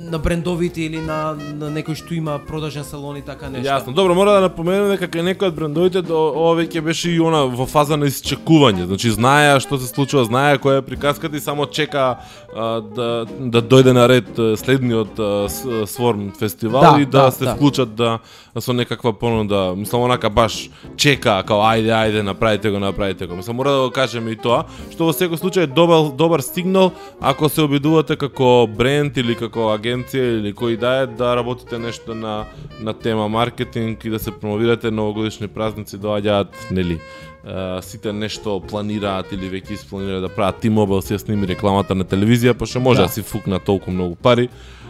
на 0.00 0.18
брендовите 0.18 0.80
или 0.82 0.96
на 1.00 1.34
на 1.54 1.70
некој 1.70 1.94
што 1.94 2.14
има 2.14 2.38
продажен 2.38 2.84
салон 2.84 3.16
и 3.16 3.22
така 3.22 3.48
нешто. 3.50 3.68
Јасно. 3.68 3.92
Добро, 3.94 4.14
мора 4.14 4.32
да 4.32 4.40
напоменеме 4.40 4.96
дека 4.96 5.08
кај 5.08 5.22
некои 5.22 5.48
од 5.48 5.54
брендовите 5.54 6.02
до 6.02 6.16
ова 6.32 6.54
веќе 6.56 6.80
беше 6.80 7.10
и 7.10 7.20
она 7.20 7.44
во 7.46 7.66
фаза 7.66 7.96
на 7.96 8.06
исчекување. 8.06 8.86
Значи 8.86 9.10
знаеа 9.10 9.60
што 9.60 9.78
се 9.78 9.86
случува, 9.86 10.24
знаеа 10.24 10.58
која 10.58 10.78
е 10.78 10.82
приказката 10.82 11.36
и 11.36 11.40
само 11.40 11.66
чека 11.66 12.16
а, 12.54 12.80
да 12.80 13.26
да 13.40 13.62
дојде 13.62 13.92
на 13.92 14.08
ред 14.08 14.32
следниот 14.56 15.18
а, 15.18 15.48
с- 15.48 15.86
Сворм 15.86 16.32
фестивал 16.32 16.80
Да, 16.82 17.00
и 17.00 17.04
да, 17.06 17.24
да, 17.24 17.30
се 17.30 17.44
да. 17.44 17.54
вклучат 17.54 17.94
да 17.94 18.18
со 18.60 18.72
некаква 18.72 19.12
понуда. 19.12 19.74
Мислам 19.76 20.02
онака 20.02 20.30
баш 20.30 20.70
чека 20.96 21.42
као 21.42 21.60
ајде 21.64 21.88
ајде 21.90 22.22
направите 22.22 22.70
го, 22.70 22.78
направите 22.78 23.26
го. 23.26 23.36
Мислам 23.36 23.56
мора 23.56 23.70
да 23.70 23.80
го 23.80 23.90
кажеме 23.90 24.30
и 24.30 24.36
тоа, 24.36 24.64
што 24.90 25.04
во 25.04 25.12
секој 25.12 25.36
случај 25.36 25.62
е 25.62 25.66
добар 25.66 26.12
добар 26.12 26.40
сигнал 26.40 26.92
ако 27.20 27.48
се 27.48 27.62
обидувате 27.62 28.16
како 28.16 28.66
бренд 28.68 29.01
или 29.16 29.34
како 29.34 29.70
агенција 29.72 30.38
или 30.38 30.52
кој 30.52 30.78
да 30.78 30.92
е 31.02 31.06
да 31.06 31.36
работите 31.36 31.78
нешто 31.78 32.14
на 32.14 32.44
на 32.80 32.92
тема 32.94 33.28
маркетинг 33.28 34.04
и 34.04 34.10
да 34.10 34.18
се 34.18 34.30
промовирате 34.30 34.90
новогодишни 34.90 35.48
празници 35.48 35.96
доаѓаат, 35.96 36.70
нели? 36.70 37.00
Uh, 37.42 37.80
сите 37.80 38.12
нешто 38.12 38.60
планираат 38.60 39.32
или 39.32 39.50
веќе 39.50 39.72
испланираат 39.74 40.22
да 40.22 40.28
прават 40.28 40.62
T-Mobile 40.62 41.02
ја 41.02 41.18
сними 41.18 41.46
рекламата 41.46 41.94
на 41.94 42.04
телевизија, 42.04 42.54
па 42.54 42.66
што 42.66 42.80
може 42.80 43.00
да, 43.00 43.06
Да. 43.06 43.12
си 43.12 43.22
фукна 43.22 43.58
толку 43.58 43.90
многу 43.90 44.14
пари. 44.14 44.48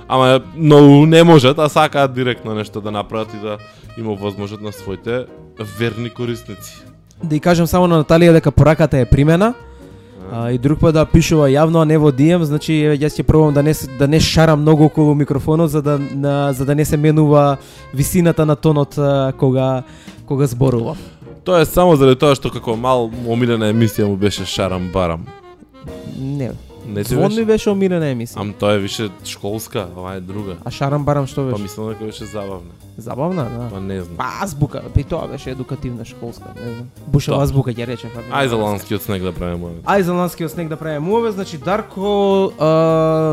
Ама 0.08 0.40
многу 0.56 1.06
не 1.06 1.22
можат, 1.22 1.58
а 1.58 1.68
сакаат 1.68 2.12
директно 2.14 2.54
нешто 2.54 2.80
да 2.80 2.90
направат 2.90 3.34
и 3.34 3.40
да 3.40 3.58
има 3.98 4.14
возможност 4.14 4.62
на 4.62 4.72
своите 4.72 5.24
верни 5.78 6.10
корисници. 6.10 6.84
Да 7.24 7.36
и 7.36 7.40
кажам 7.40 7.66
само 7.66 7.86
на 7.86 8.04
Наталија 8.04 8.32
дека 8.32 8.52
пораката 8.52 8.98
е 8.98 9.04
примена. 9.04 9.54
А, 10.34 10.50
и 10.50 10.58
друг 10.58 10.80
пат 10.80 10.94
да 10.94 11.04
пишува 11.04 11.50
јавно, 11.52 11.82
а 11.82 11.84
не 11.84 11.98
во 11.98 12.08
DM, 12.10 12.42
значи 12.42 12.72
еве, 12.72 12.96
јас 12.96 13.12
ќе 13.12 13.22
пробам 13.22 13.52
да 13.54 13.62
не 13.62 13.74
да 13.98 14.08
не 14.08 14.20
шарам 14.20 14.62
многу 14.62 14.84
околу 14.84 15.14
микрофонот 15.14 15.70
за 15.70 15.82
да 15.82 15.98
на, 15.98 16.52
за 16.52 16.64
да 16.64 16.74
не 16.74 16.84
се 16.84 16.96
менува 16.96 17.56
висината 17.94 18.46
на 18.46 18.56
тонот 18.56 18.98
а, 18.98 19.32
кога 19.38 19.82
кога 20.26 20.46
зборувам. 20.46 20.96
Тоа 21.44 21.60
е 21.60 21.64
само 21.68 21.96
заради 21.96 22.16
тоа 22.16 22.32
што 22.34 22.48
како 22.50 22.76
мал 22.76 23.10
омилена 23.28 23.68
емисија 23.74 24.08
му 24.08 24.16
беше 24.16 24.44
Шарам 24.48 24.88
Барам. 24.92 25.26
Не. 26.18 26.50
Не 26.88 27.04
ти 27.04 27.14
Звон 27.14 27.28
ми 27.28 27.44
беше? 27.44 27.44
беше 27.44 27.70
омилена 27.70 28.06
емисија. 28.08 28.40
Ам 28.40 28.54
тоа 28.56 28.72
е 28.74 28.78
више 28.78 29.10
школска, 29.24 29.86
ова 29.96 30.14
е 30.14 30.20
друга. 30.20 30.56
А 30.64 30.70
Шарам 30.70 31.04
Барам 31.04 31.26
што 31.26 31.44
Па 31.44 31.52
беше? 31.52 31.62
мислам 31.62 31.88
дека 31.88 32.04
беше 32.04 32.24
забавна. 32.24 32.72
Забавна, 32.98 33.44
да. 33.44 33.68
Па 33.72 33.80
не 33.80 34.00
знам. 34.02 34.16
Па 34.16 34.44
азбука, 34.44 34.82
би 34.94 35.04
тоа 35.04 35.26
беше 35.28 35.50
едукативна 35.50 36.04
школска, 36.04 36.44
не 36.64 36.72
знам. 36.74 36.88
Бушева 37.06 37.36
Да. 37.36 37.42
азбука 37.42 37.70
ќе 37.72 37.86
рече. 37.86 38.06
па 38.14 38.20
Ај 38.20 38.46
за 38.48 38.56
ланскиот 38.56 39.02
снег 39.02 39.22
да 39.22 39.32
правиме 39.32 39.58
мојот. 39.58 39.82
Ај 39.84 40.00
за 40.02 40.12
ланскиот 40.12 40.50
снег 40.50 40.68
да 40.68 40.76
правиме 40.76 40.98
муве, 41.00 41.32
значи 41.32 41.56
Дарко 41.58 42.52
а, 42.60 42.66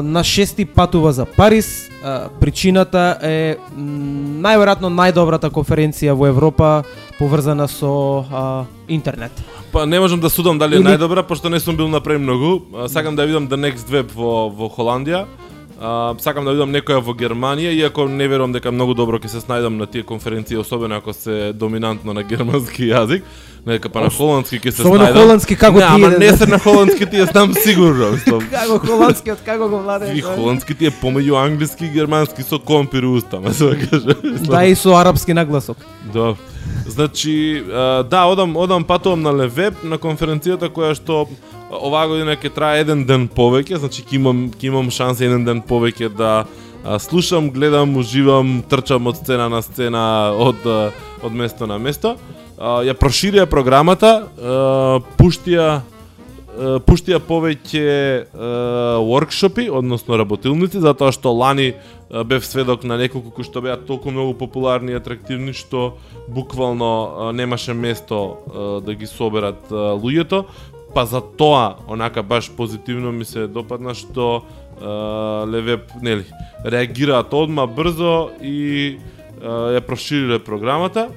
на 0.03 0.23
шести 0.23 0.65
патува 0.65 1.11
за 1.11 1.25
Париз. 1.25 1.89
А, 2.03 2.29
причината 2.39 3.17
е 3.21 3.57
најверојатно 3.77 4.87
најдобрата 4.87 5.51
конференција 5.51 6.13
во 6.13 6.27
Европа 6.27 6.83
поврзана 7.19 7.67
со 7.67 8.23
а, 8.31 8.65
интернет. 8.87 9.31
Па 9.71 9.85
не 9.85 9.99
можам 9.99 10.19
да 10.19 10.29
судам 10.29 10.57
дали 10.57 10.75
е 10.75 10.79
Или- 10.79 10.87
најдобра, 10.87 11.23
пошто 11.23 11.49
не 11.49 11.59
сум 11.59 11.75
бил 11.75 11.87
на 11.87 11.99
премногу. 12.01 12.61
Сакам 12.87 13.15
да 13.15 13.25
видам 13.25 13.47
The 13.49 13.55
Next 13.59 13.89
Web 13.91 14.11
во, 14.15 14.49
во 14.49 14.69
Холандија. 14.69 15.25
А, 15.81 16.13
сакам 16.19 16.43
да 16.45 16.51
видам 16.51 16.73
некоја 16.75 16.99
во 16.99 17.13
Германија, 17.15 17.71
иако 17.71 18.03
не 18.11 18.27
верувам 18.27 18.51
дека 18.51 18.71
многу 18.71 18.93
добро 18.99 19.15
ќе 19.19 19.29
се 19.31 19.39
снајдам 19.39 19.77
на 19.79 19.85
тие 19.87 20.03
конференции, 20.03 20.57
особено 20.59 20.95
ако 20.99 21.13
се 21.13 21.53
доминантно 21.55 22.13
на 22.13 22.23
германски 22.23 22.89
јазик. 22.91 23.23
Нека 23.65 23.89
па 23.89 24.01
на 24.01 24.09
холандски 24.09 24.59
ќе 24.59 24.71
се 24.71 24.81
Особено 24.81 25.05
снајдам. 25.05 25.21
холандски, 25.21 25.55
како 25.55 25.79
не, 25.79 25.85
ти 25.87 25.93
ама 25.93 26.09
не 26.09 26.31
да. 26.31 26.37
се 26.37 26.47
на 26.47 26.59
холандски, 26.59 27.05
тие 27.05 27.25
знам 27.25 27.53
сигурно. 27.53 28.11
Како 28.51 28.79
холандски, 28.79 29.31
од 29.31 29.39
како 29.45 29.69
го 29.69 29.79
владееш? 29.79 30.17
И 30.17 30.21
холандски 30.21 30.75
ти 30.75 30.85
е 30.87 30.91
помеѓу 30.91 31.39
англиски 31.45 31.85
и 31.85 31.89
германски 31.89 32.43
со 32.43 32.59
компир 32.59 33.03
уста, 33.03 33.39
ме 33.39 33.53
се 33.53 33.65
да 33.65 33.75
каже. 33.79 34.15
Да, 34.47 34.65
и 34.65 34.75
со 34.75 34.95
арапски 34.99 35.33
нагласок. 35.33 35.77
Добро. 36.13 36.35
Значи, 36.87 37.63
да, 38.09 38.25
одам, 38.25 38.57
одам 38.57 38.83
патувам 38.83 39.21
на 39.21 39.31
Левеб 39.31 39.83
на 39.83 39.97
конференцијата 39.97 40.67
која 40.69 40.95
што 40.95 41.27
оваа 41.69 42.08
година 42.08 42.36
ќе 42.36 42.51
трае 42.53 42.82
еден 42.84 43.05
ден 43.05 43.27
повеќе, 43.29 43.79
значи 43.82 44.03
ќе 44.03 44.17
имам 44.17 44.47
ќе 44.53 44.71
имам 44.71 44.89
шанса 44.91 45.25
еден 45.25 45.45
ден 45.45 45.62
повеќе 45.62 46.10
да 46.10 46.34
а, 46.84 46.99
слушам, 46.99 47.51
гледам, 47.53 47.97
уживам, 47.97 48.60
трчам 48.69 49.08
од 49.08 49.21
сцена 49.21 49.49
на 49.49 49.62
сцена, 49.62 50.34
од 50.38 50.65
од 51.21 51.34
место 51.36 51.67
на 51.67 51.77
место. 51.77 52.15
А, 52.58 52.79
ја 52.84 52.95
проширија 52.97 53.45
програмата, 53.49 54.13
а, 54.23 54.99
пуштија 55.19 55.79
пуштија 56.60 57.19
повеќе 57.23 57.84
е, 57.86 58.23
workshopи, 59.05 59.69
односно 59.71 60.17
работилници, 60.19 60.82
затоа 60.84 61.13
што 61.15 61.32
лани 61.32 61.73
бев 62.25 62.45
сведок 62.45 62.84
на 62.84 62.97
неколку 62.97 63.32
кои 63.32 63.45
што 63.47 63.62
беа 63.63 63.77
толку 63.77 64.12
многу 64.12 64.34
популарни 64.34 64.91
и 64.91 64.97
атрактивни 64.97 65.53
што 65.53 65.93
буквално 66.27 67.32
немаше 67.38 67.73
место 67.73 68.82
да 68.86 68.95
ги 68.95 69.08
соберат 69.08 69.69
луѓето, 69.71 70.43
па 70.93 71.06
за 71.06 71.21
тоа 71.21 71.75
онака 71.88 72.23
баш 72.23 72.52
позитивно 72.52 73.12
ми 73.12 73.25
се 73.25 73.47
допадна 73.47 73.93
што 73.93 74.41
е, 74.82 74.86
Левеп, 75.52 75.91
нели, 76.02 76.25
реагираат 76.65 77.34
одма 77.34 77.67
брзо 77.67 78.30
и 78.41 78.97
е, 78.97 79.45
ја 79.45 79.82
прошириле 79.82 80.39
програмата 80.39 81.10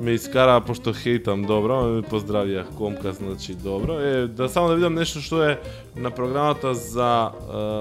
ме 0.00 0.10
искара 0.10 0.60
пошто 0.60 0.92
хейтам 0.92 1.44
добро, 1.46 1.80
ме 1.86 2.02
поздравија 2.02 2.64
комка, 2.76 3.12
значи 3.12 3.54
добро. 3.54 3.98
Е 4.00 4.26
да 4.26 4.48
само 4.48 4.68
да 4.68 4.74
видам 4.74 4.94
нешто 4.94 5.20
што 5.22 5.42
е 5.42 5.58
на 5.96 6.10
програмата 6.10 6.74
за 6.74 7.30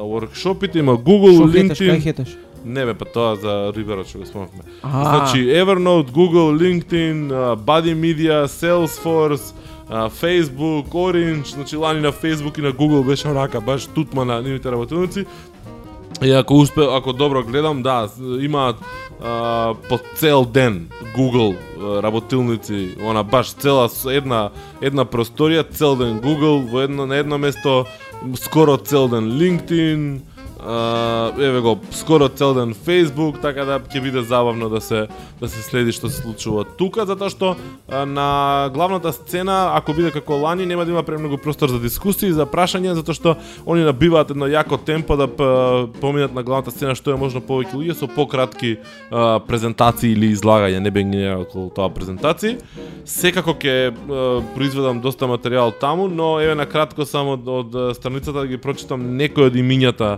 workshopите, 0.06 0.78
има 0.80 0.98
Google, 0.98 1.38
Шо 1.38 1.50
LinkedIn. 1.50 2.02
хеташ? 2.02 2.38
Не 2.66 2.86
бе, 2.86 2.94
па 2.94 3.06
тоа 3.06 3.36
за 3.36 3.74
Рибера 3.76 4.06
што 4.06 4.20
го 4.20 4.26
спомнавме. 4.26 4.64
Значи 4.82 5.44
Evernote, 5.52 6.12
Google, 6.12 6.54
LinkedIn, 6.56 7.28
Buddy 7.66 7.96
Media, 7.96 8.48
Salesforce, 8.48 9.54
Facebook, 9.94 10.88
Orange, 10.88 11.54
значи 11.54 11.76
лани 11.76 12.02
на 12.02 12.12
Facebook 12.12 12.60
и 12.60 12.62
на 12.62 12.72
Google 12.72 13.06
беше 13.06 13.28
онака 13.28 13.62
баш 13.62 13.88
тутма 13.88 14.26
на 14.26 14.42
нивните 14.42 14.72
работилници. 14.72 15.26
И 16.24 16.32
ако 16.32 16.54
успе, 16.54 16.82
ако 16.92 17.14
добро 17.14 17.44
гледам, 17.44 17.84
да, 17.84 18.10
имаат 18.40 18.76
а, 19.24 19.74
по 19.90 20.00
цел 20.16 20.46
ден 20.46 20.88
Google 21.18 21.56
работилници, 22.04 22.96
она 23.04 23.24
баш 23.24 23.54
цела 23.54 23.90
една 24.08 24.50
една 24.82 25.06
просторија, 25.06 25.72
цел 25.72 25.96
ден 25.96 26.22
Google, 26.22 26.72
во 26.72 26.82
едно 26.82 27.06
на 27.06 27.18
едно 27.18 27.38
место 27.38 27.86
скоро 28.36 28.78
цел 28.78 29.08
ден 29.08 29.32
LinkedIn, 29.32 30.18
а, 30.18 30.33
еве 31.40 31.60
го, 31.60 31.80
скоро 31.92 32.30
цел 32.30 32.54
ден 32.54 32.74
Facebook, 32.74 33.42
така 33.42 33.66
да 33.66 33.80
ќе 33.80 34.02
биде 34.02 34.22
забавно 34.24 34.70
да 34.70 34.82
се 34.82 35.08
да 35.42 35.50
се 35.50 35.62
следи 35.62 35.92
што 35.92 36.08
се 36.10 36.22
случува 36.22 36.64
тука, 36.64 37.06
затоа 37.06 37.30
што 37.30 37.56
а, 37.90 38.06
на 38.06 38.70
главната 38.74 39.12
сцена, 39.14 39.74
ако 39.76 39.94
биде 39.94 40.12
како 40.12 40.40
лани, 40.40 40.66
нема 40.66 40.86
да 40.86 40.92
има 40.92 41.04
премногу 41.04 41.38
простор 41.38 41.70
за 41.70 41.80
дискусии, 41.84 42.32
за 42.32 42.46
прашања, 42.48 42.96
затоа 42.96 43.18
што 43.18 43.36
они 43.68 43.84
набиваат 43.84 44.32
едно 44.32 44.48
јако 44.48 44.80
темпо 44.86 45.18
да 45.20 45.28
поминат 46.00 46.34
на 46.34 46.44
главната 46.44 46.72
сцена 46.72 46.96
што 46.96 47.12
е 47.12 47.20
можно 47.20 47.42
повеќе 47.44 47.76
луѓе 47.76 47.98
со 48.00 48.08
пократки 48.08 48.78
а, 49.12 49.40
презентации 49.44 50.14
или 50.16 50.32
излагања, 50.32 50.80
не 50.80 50.92
бе 50.92 51.04
ги 51.04 51.28
околу 51.34 51.70
тоа 51.76 51.90
презентации. 51.92 52.58
Секако 53.04 53.58
ќе 53.60 53.92
произведам 54.56 55.02
доста 55.04 55.28
материјал 55.28 55.74
таму, 55.76 56.08
но 56.08 56.40
еве 56.40 56.56
на 56.56 56.66
кратко 56.66 57.06
само 57.06 57.36
од, 57.36 57.48
од 57.48 57.96
страницата 57.98 58.40
да 58.40 58.48
ги 58.48 58.58
прочитам 58.58 59.18
некои 59.18 59.50
од 59.52 59.60
имињата 59.60 60.18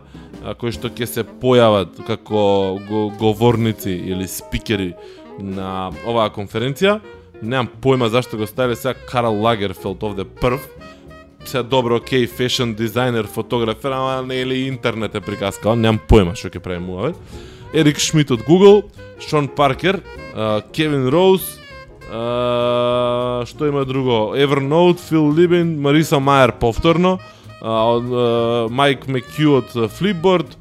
кои 0.60 0.72
што 0.76 0.90
ќе 0.90 1.06
се 1.10 1.24
појават 1.24 2.02
како 2.08 2.80
говорници 3.20 3.92
или 3.92 4.28
спикери 4.28 4.94
на 5.40 5.92
оваа 6.08 6.30
конференција. 6.34 7.00
Немам 7.42 7.68
појма 7.84 8.08
зашто 8.10 8.38
го 8.38 8.48
ставиле 8.48 8.76
сега 8.76 8.94
Карл 9.10 9.42
Лагерфелд 9.42 10.04
овде 10.04 10.24
прв. 10.26 10.62
Се 11.46 11.62
добро, 11.62 12.00
окей, 12.02 12.26
фешн 12.26 12.72
дизајнер, 12.74 13.28
фотографер, 13.30 13.92
ама 13.92 14.24
не 14.26 14.40
или 14.42 14.68
интернет 14.68 15.14
е 15.16 15.22
приказкал, 15.22 15.76
немам 15.76 16.00
појма 16.10 16.34
што 16.34 16.50
ќе 16.50 16.64
прави 16.64 16.82
муавет. 16.82 17.20
Ерик 17.74 18.00
Шмидт 18.00 18.32
од 18.32 18.42
Google, 18.48 18.88
Шон 19.20 19.48
Паркер, 19.48 20.00
Кевин 20.74 21.10
Роуз, 21.14 21.44
што 22.10 23.68
има 23.68 23.86
друго? 23.86 24.34
Evernote, 24.34 25.04
Фил 25.10 25.30
Либин, 25.36 25.76
Мариса 25.82 26.18
Мајер 26.18 26.56
повторно, 26.58 27.20
од, 27.62 28.12
Майк 28.72 29.08
Мекју 29.08 29.62
од 29.62 29.76
Flipboard, 29.96 30.58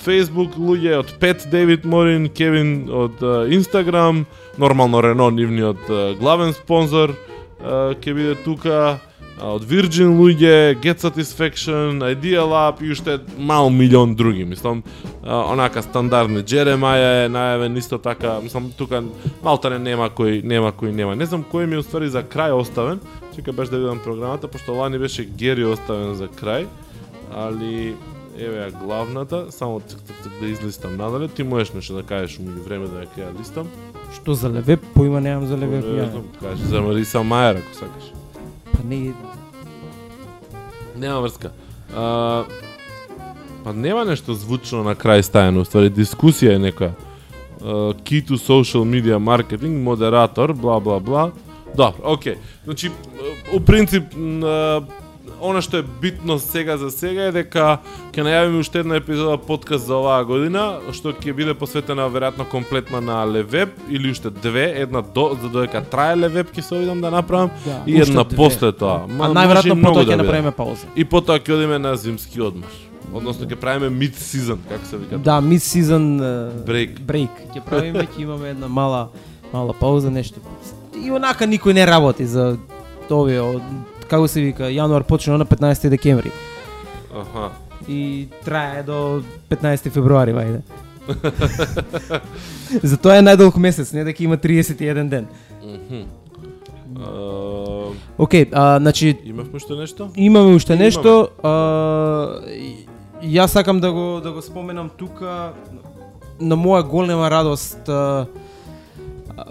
Facebook 0.00 0.56
луѓе 0.56 0.98
од 1.00 1.10
Пет 1.20 1.44
Девид 1.52 1.84
Морин, 1.84 2.28
Кевин 2.28 2.88
од 2.88 3.20
Instagram, 3.52 4.24
нормално 4.58 5.02
Рено 5.04 5.30
нивниот 5.30 6.16
главен 6.20 6.54
спонзор 6.56 7.12
ќе 7.60 8.14
биде 8.14 8.34
тука, 8.44 8.98
од 9.38 9.62
Virgin 9.62 10.16
луѓе, 10.18 10.78
Get 10.82 10.98
Satisfaction, 11.02 12.00
Idea 12.02 12.42
Lab 12.42 12.82
и 12.82 12.90
уште 12.90 13.20
мал 13.38 13.70
милион 13.70 14.14
други. 14.14 14.44
Мислам, 14.44 14.82
онака 15.22 15.82
стандардни. 15.82 16.42
Джеремаја 16.42 17.26
е 17.26 17.28
најавен 17.30 17.78
исто 17.78 17.98
така, 18.02 18.40
мислам 18.42 18.72
тука 18.78 19.02
малтане 19.44 19.78
нема 19.78 20.08
кој 20.10 20.42
нема 20.42 20.72
кој 20.72 20.90
нема. 20.90 21.14
Не 21.14 21.26
знам 21.26 21.44
кој 21.46 21.66
ми 21.66 21.78
е 21.78 21.84
уствари 21.84 22.08
за 22.10 22.22
крај 22.22 22.56
оставен. 22.58 22.98
Чека 23.38 23.52
баш 23.52 23.68
да 23.68 23.78
видам 23.78 24.00
програмата, 24.04 24.48
пошто 24.48 24.72
лани 24.72 24.98
беше 24.98 25.24
Гери 25.24 25.64
оставен 25.64 26.14
за 26.18 26.26
крај, 26.26 26.66
али 27.30 27.94
еве 28.34 28.64
ја 28.64 28.72
главната, 28.80 29.44
само 29.54 29.78
цик, 29.78 30.00
цик, 30.02 30.16
цик, 30.22 30.32
да 30.40 30.48
излистам 30.48 30.96
надале. 30.96 31.28
Ти 31.28 31.46
можеш 31.46 31.70
нешто 31.70 31.94
да 31.94 32.02
кажеш 32.02 32.40
меѓу 32.42 32.66
време 32.66 32.90
да 32.90 33.06
ја 33.06 33.30
ја 33.30 33.38
листам. 33.38 33.70
Што 34.10 34.34
за 34.34 34.50
левеп? 34.50 34.82
Поима 34.90 35.20
немам 35.20 35.46
за 35.46 35.54
левеп. 35.54 35.86
Не 35.86 36.10
знам, 36.10 36.26
кажи 36.40 36.66
за 36.66 36.82
Мариса 36.82 37.22
Мајер 37.22 37.62
ако 37.62 37.74
сакаш. 37.78 38.10
Па 38.74 38.82
не, 38.82 39.14
Нема 40.98 41.20
врска. 41.20 41.54
А, 41.94 42.44
па 43.64 43.72
нема 43.72 44.02
нешто 44.04 44.34
звучно 44.34 44.82
на 44.82 44.98
крај 44.98 45.22
стајано, 45.22 45.62
ствари 45.62 45.94
дискусија 45.94 46.58
е 46.58 46.64
некоја. 46.66 46.90
А, 47.62 47.94
to 48.02 48.34
social 48.34 48.82
media 48.82 49.22
marketing, 49.22 49.78
модератор, 49.78 50.52
бла 50.52 50.80
бла 50.80 50.98
бла. 50.98 51.30
Добро, 51.74 52.02
окей. 52.02 52.36
Значи, 52.64 52.90
у 53.52 53.60
принцип, 53.60 54.04
она 55.40 55.60
што 55.62 55.78
е 55.78 55.84
битно 56.02 56.38
сега 56.38 56.76
за 56.76 56.90
сега 56.90 57.28
е 57.28 57.32
дека 57.32 57.78
ќе 58.10 58.24
најавиме 58.26 58.58
уште 58.58 58.80
една 58.80 58.96
епизода 58.96 59.36
подкаст 59.38 59.86
за 59.86 59.94
оваа 59.94 60.24
година, 60.24 60.64
што 60.90 61.12
ќе 61.12 61.30
биде 61.32 61.54
посветена 61.54 62.08
веројатно 62.10 62.42
комплетна 62.44 63.00
на 63.00 63.20
Левеб 63.24 63.70
или 63.88 64.10
уште 64.10 64.30
две, 64.32 64.74
една 64.76 65.00
до 65.04 65.36
за 65.38 65.48
додека 65.48 65.84
трае 65.84 66.16
Левеб 66.16 66.50
ќе 66.50 66.60
се 66.60 66.74
обидам 66.74 67.00
да 67.00 67.10
направам 67.10 67.50
Да, 67.64 67.82
и 67.86 67.96
една 67.96 68.24
две. 68.24 68.36
после 68.36 68.72
тоа. 68.72 69.00
а 69.00 69.06
Ма, 69.06 69.24
и 69.24 69.28
најверојатно 69.30 69.78
потоа 69.78 69.94
да 69.94 70.00
ќе 70.02 70.04
биде. 70.06 70.16
направиме 70.16 70.50
пауза. 70.52 70.86
И 70.96 71.04
потоа 71.06 71.38
ќе 71.38 71.52
одиме 71.52 71.78
на 71.78 71.96
зимски 71.96 72.40
одмор. 72.40 72.68
Односно 73.14 73.46
ќе 73.46 73.56
правиме 73.56 73.88
mid 73.90 74.14
season, 74.14 74.58
како 74.68 74.84
се 74.84 74.96
вика. 74.96 75.18
Да, 75.18 75.40
мид 75.40 75.62
сизон 75.62 76.18
Break. 76.66 76.98
Break. 77.00 77.30
Ќе 77.54 77.62
правиме, 77.62 78.08
ќе 78.08 78.20
имаме 78.20 78.48
една 78.50 78.68
мала 78.68 79.08
мала 79.52 79.72
пауза, 79.72 80.10
нешто. 80.10 80.40
И 80.96 81.10
онака 81.10 81.46
никој 81.46 81.72
не 81.72 81.86
работи 81.86 82.26
за 82.26 82.58
овие 83.12 83.40
од 83.40 83.62
како 84.08 84.28
се 84.28 84.40
вика, 84.40 84.70
јануар 84.72 85.04
почна 85.04 85.38
на 85.38 85.46
15 85.46 85.88
декември 85.88 86.32
Аха. 87.14 87.50
и 87.88 88.28
трае 88.44 88.82
до 88.82 89.22
15 89.50 89.90
февруари, 89.90 90.32
вајде. 90.32 90.62
Затоа 92.82 93.18
е 93.18 93.24
најдолг 93.24 93.56
месец, 93.56 93.92
не 93.92 94.04
дека 94.04 94.24
има 94.24 94.36
31 94.36 95.08
ден. 95.08 95.26
Мгм. 95.64 96.02
А, 96.98 97.10
Океј, 98.18 98.48
а, 98.52 98.78
значи 98.78 99.16
имавме 99.24 99.56
уште 99.56 99.74
нешто? 99.74 100.10
Имаме 100.16 100.54
уште 100.54 100.72
Имаме. 100.72 100.84
нешто. 100.84 101.28
А, 101.42 101.52
јас 103.22 103.46
сакам 103.46 103.80
да 103.80 103.92
го 103.92 104.20
да 104.20 104.32
го 104.32 104.42
споменам 104.42 104.90
тука 104.96 105.52
на 106.40 106.56
моја 106.56 106.82
голема 106.86 107.30
радост 107.30 107.88
а, 107.88 108.26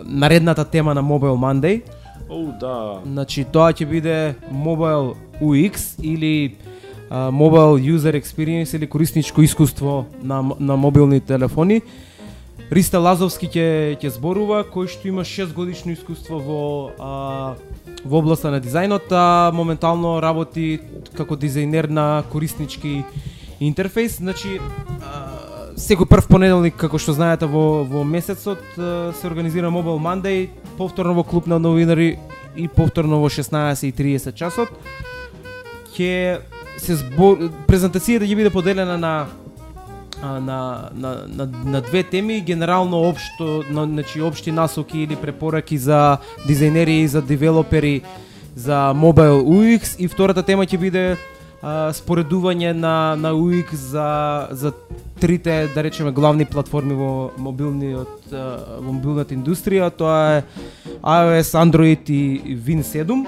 наредната 0.04 0.66
тема 0.66 0.94
на 0.94 1.04
Mobile 1.04 1.38
Monday. 1.38 1.82
Оу, 2.30 2.52
да. 2.60 3.02
Значи 3.06 3.46
тоа 3.46 3.72
ќе 3.72 3.88
биде 3.88 4.36
Mobile 4.52 5.16
UX 5.42 5.96
или 6.04 6.58
а, 7.10 7.32
Mobile 7.32 7.80
User 7.96 8.14
Experience 8.20 8.76
или 8.76 8.88
корисничко 8.88 9.42
искуство 9.42 10.06
на 10.24 10.44
на 10.60 10.78
мобилни 10.78 11.20
телефони. 11.20 11.82
Риста 12.72 13.00
Лазовски 13.00 13.48
ќе 13.48 13.96
ќе 13.96 14.10
зборува 14.12 14.66
кој 14.68 14.92
што 14.92 15.08
има 15.08 15.24
6 15.24 15.56
годишно 15.56 15.96
искуство 15.96 16.40
во 16.44 16.64
а, 17.00 17.56
во 18.04 18.20
областа 18.20 18.52
на 18.52 18.60
дизајнот, 18.60 19.08
а 19.12 19.52
моментално 19.56 20.20
работи 20.20 20.80
како 21.16 21.40
дизајнер 21.40 21.88
на 21.88 22.24
кориснички 22.32 23.06
интерфејс, 23.64 24.20
значи 24.20 24.60
а, 24.60 25.27
секој 25.78 26.10
прв 26.10 26.28
понеделник, 26.28 26.76
како 26.76 26.98
што 26.98 27.14
знаете, 27.14 27.46
во, 27.46 27.84
во 27.86 28.04
месецот 28.04 28.62
се 28.76 29.28
организира 29.30 29.70
Mobile 29.70 30.02
Monday, 30.02 30.50
повторно 30.78 31.14
во 31.14 31.24
клуб 31.24 31.48
на 31.48 31.60
новинари 31.60 32.18
и 32.56 32.68
повторно 32.68 33.22
во 33.22 33.30
16:30 33.30 34.34
часот. 34.34 34.74
Ќе 35.94 36.42
се 36.78 36.96
збор 36.98 37.50
презентацијата 37.70 38.26
ќе 38.26 38.36
биде 38.36 38.54
поделена 38.54 38.98
на 38.98 39.28
на, 40.22 40.90
на, 40.96 41.28
на, 41.28 41.46
на 41.46 41.82
две 41.82 42.02
теми, 42.04 42.42
генерално 42.42 43.04
општо, 43.10 43.64
на, 43.70 43.86
значи 43.86 44.22
општи 44.22 44.52
насоки 44.52 45.00
или 45.00 45.16
препораки 45.16 45.78
за 45.78 46.18
дизајнери 46.48 47.04
и 47.04 47.08
за 47.08 47.22
девелопери 47.22 48.02
за 48.56 48.94
Mobile 48.98 49.46
UX 49.46 49.96
и 50.00 50.08
втората 50.08 50.42
тема 50.42 50.66
ќе 50.66 50.78
биде 50.78 51.18
а, 51.62 51.94
споредување 51.94 52.74
на 52.74 53.16
на 53.16 53.34
UX 53.34 53.74
за 53.74 54.48
за 54.52 54.72
трите 55.20 55.70
да 55.74 55.84
речеме 55.84 56.12
главни 56.12 56.46
платформи 56.46 56.94
во 56.94 57.32
мобилниот 57.38 58.30
во 58.32 58.92
мобилната 58.92 59.34
индустрија, 59.34 59.90
тоа 59.90 60.38
е 60.38 60.44
iOS, 61.02 61.54
Android 61.58 62.10
и 62.10 62.58
Win 62.58 62.84
7. 62.84 63.26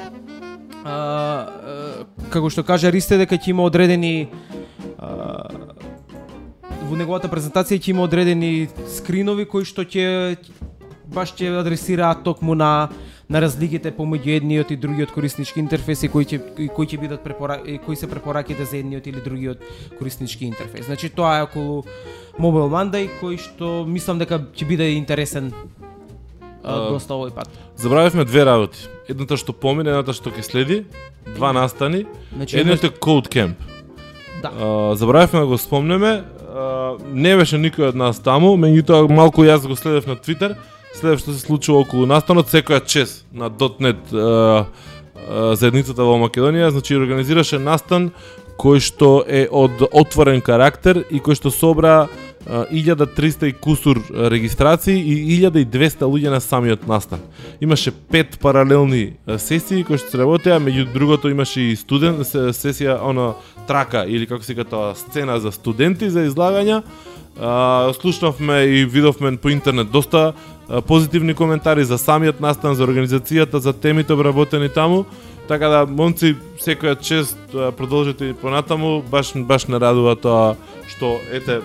А, 0.85 0.91
а, 0.91 2.05
како 2.29 2.49
што 2.49 2.63
кажа 2.63 2.91
Ристе 2.91 3.17
дека 3.17 3.35
ќе 3.35 3.51
има 3.51 3.63
одредени 3.63 4.29
а, 4.97 5.49
во 6.89 6.95
неговата 6.97 7.29
презентација 7.29 7.81
ќе 7.81 7.93
има 7.93 8.05
одредени 8.05 8.69
скринови 8.97 9.45
кои 9.45 9.65
што 9.65 9.83
ќе 9.83 10.37
баш 11.13 11.33
ќе 11.37 11.59
адресираат 11.59 12.23
токму 12.23 12.55
на 12.55 12.89
на 13.29 13.41
разликите 13.41 13.91
помеѓу 13.93 14.39
едниот 14.39 14.71
и 14.73 14.77
другиот 14.77 15.11
кориснички 15.13 15.61
интерфеси 15.61 16.09
кои 16.09 16.25
ќе 16.25 16.39
кои 16.73 16.87
ќе 16.89 16.97
бидат 16.99 17.21
препора 17.23 17.59
кои 17.85 17.95
се 17.95 18.09
препораките 18.09 18.65
за 18.65 18.79
едниот 18.81 19.07
или 19.07 19.21
другиот 19.21 19.61
кориснички 19.99 20.45
интерфеис. 20.49 20.85
Значи 20.85 21.09
тоа 21.09 21.37
е 21.37 21.45
околу 21.45 21.83
Mobile 22.39 22.71
Monday 22.73 23.09
кој 23.21 23.37
што 23.37 23.85
мислам 23.85 24.17
дека 24.17 24.41
ќе 24.41 24.65
биде 24.65 24.89
интересен 24.97 25.53
а, 26.63 26.89
доста 26.89 27.13
овој 27.13 27.35
пат. 27.35 27.53
Забравивме 27.77 28.25
две 28.25 28.45
работи. 28.49 28.89
Едната 29.09 29.37
што 29.37 29.53
помине, 29.53 29.93
едната 29.93 30.13
што 30.17 30.33
ќе 30.33 30.41
следи, 30.41 30.79
два 31.35 31.53
настани. 31.53 32.05
Значи 32.33 32.57
Едното 32.57 32.89
е 32.89 32.97
Code 32.97 33.29
Camp. 33.29 33.61
Да. 34.41 34.49
А, 34.49 34.95
забравивме 34.95 35.39
да 35.39 35.45
го 35.45 35.57
спомнеме. 35.57 36.23
А, 36.49 36.97
не 37.13 37.37
беше 37.37 37.61
никој 37.61 37.93
од 37.93 37.95
нас 37.95 38.17
таму, 38.25 38.55
меѓутоа 38.57 39.05
малку 39.05 39.45
јас 39.45 39.67
го 39.69 39.77
следев 39.77 40.09
на 40.09 40.17
Твитер, 40.17 40.57
следев 40.99 41.23
што 41.23 41.33
се 41.33 41.41
случува 41.45 41.85
околу 41.85 42.05
настанот, 42.09 42.51
секоја 42.51 42.83
чест 42.85 43.25
на 43.33 43.49
.net 43.49 44.11
е, 44.11 44.19
е, 44.19 45.55
заедницата 45.55 46.03
во 46.03 46.19
Македонија, 46.21 46.73
значи 46.75 46.97
организираше 46.99 47.59
настан 47.59 48.11
кој 48.59 48.81
што 48.83 49.23
е 49.23 49.45
од 49.51 49.85
отворен 49.91 50.41
карактер 50.43 51.05
и 51.07 51.21
кој 51.23 51.39
што 51.39 51.51
собра 51.53 52.09
1300 52.49 53.49
и 53.49 53.53
кусур 53.53 53.99
регистрации 54.09 54.97
и 54.97 55.39
1200 55.39 56.07
луѓе 56.07 56.31
на 56.33 56.39
самиот 56.41 56.87
настан. 56.87 57.19
Имаше 57.61 57.91
пет 57.91 58.39
паралелни 58.39 59.13
сесии 59.37 59.83
кои 59.83 59.99
што 59.99 60.11
се 60.11 60.21
работеа, 60.23 60.59
меѓу 60.59 60.87
другото 60.93 61.29
имаше 61.29 61.69
и 61.71 61.75
студент 61.75 62.23
сесија 62.25 62.97
она 63.03 63.33
трака 63.67 64.05
или 64.07 64.25
како 64.25 64.43
се 64.43 64.55
тоа 64.63 64.95
сцена 64.95 65.39
за 65.39 65.51
студенти 65.51 66.09
за 66.09 66.25
излагања. 66.27 66.81
А, 67.39 67.93
слушнавме 67.93 68.63
и 68.65 68.85
видовме 68.85 69.37
по 69.37 69.49
интернет 69.49 69.91
доста 69.91 70.33
позитивни 70.87 71.33
коментари 71.33 71.83
за 71.83 71.97
самиот 71.97 72.39
настан, 72.39 72.75
за 72.75 72.85
организацијата, 72.85 73.57
за 73.57 73.73
темите 73.73 74.13
обработени 74.13 74.69
таму. 74.69 75.05
Така 75.47 75.67
да, 75.69 75.85
момци, 75.85 76.35
секоја 76.61 76.99
чест 77.01 77.37
продолжете 77.77 78.29
и 78.29 78.33
понатаму, 78.33 79.01
баш 79.01 79.33
баш 79.35 79.67
не 79.67 79.79
радува 79.79 80.15
тоа 80.15 80.55
што 80.85 81.17
ете 81.33 81.61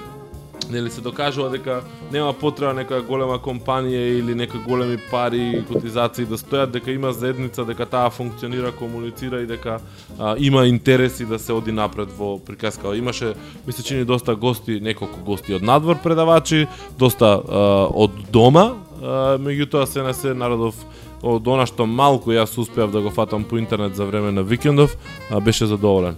нели 0.71 0.90
се 0.90 1.01
докажува 1.01 1.51
дека 1.51 1.81
нема 2.12 2.33
потреба 2.33 2.73
некоја 2.77 3.05
голема 3.07 3.38
компанија 3.43 4.19
или 4.19 4.35
некои 4.35 4.61
големи 4.64 4.99
пари 5.11 5.43
и 5.59 5.62
котизации 5.69 6.27
да 6.27 6.38
стојат, 6.40 6.73
дека 6.73 6.93
има 6.93 7.12
заедница, 7.12 7.64
дека 7.64 7.87
таа 7.87 8.11
функционира, 8.11 8.73
комуницира 8.73 9.43
и 9.43 9.47
дека 9.47 9.79
а, 10.19 10.35
има 10.38 10.67
интереси 10.67 11.27
да 11.27 11.38
се 11.38 11.53
оди 11.53 11.73
напред 11.73 12.09
во 12.19 12.38
приказка. 12.38 12.97
Имаше, 12.97 13.35
ми 13.67 13.73
се 13.73 13.83
чини 13.83 14.05
доста 14.05 14.35
гости, 14.35 14.81
неколку 14.81 15.21
гости 15.21 15.55
од 15.55 15.62
надвор 15.62 16.01
предавачи, 16.03 16.67
доста 16.99 17.37
а, 17.37 17.88
од 17.90 18.11
дома, 18.33 18.73
меѓутоа 19.38 19.85
се 19.85 20.03
на 20.03 20.14
се 20.14 20.35
народов 20.35 20.75
од 21.25 21.49
она 21.49 21.64
што 21.67 21.87
малку 21.87 22.33
јас 22.33 22.59
успеав 22.61 22.93
да 22.93 23.01
го 23.01 23.11
фатам 23.11 23.45
по 23.45 23.59
интернет 23.59 23.97
за 23.97 24.05
време 24.05 24.33
на 24.33 24.43
викендов, 24.43 24.97
а, 25.31 25.40
беше 25.40 25.67
задоволен. 25.67 26.17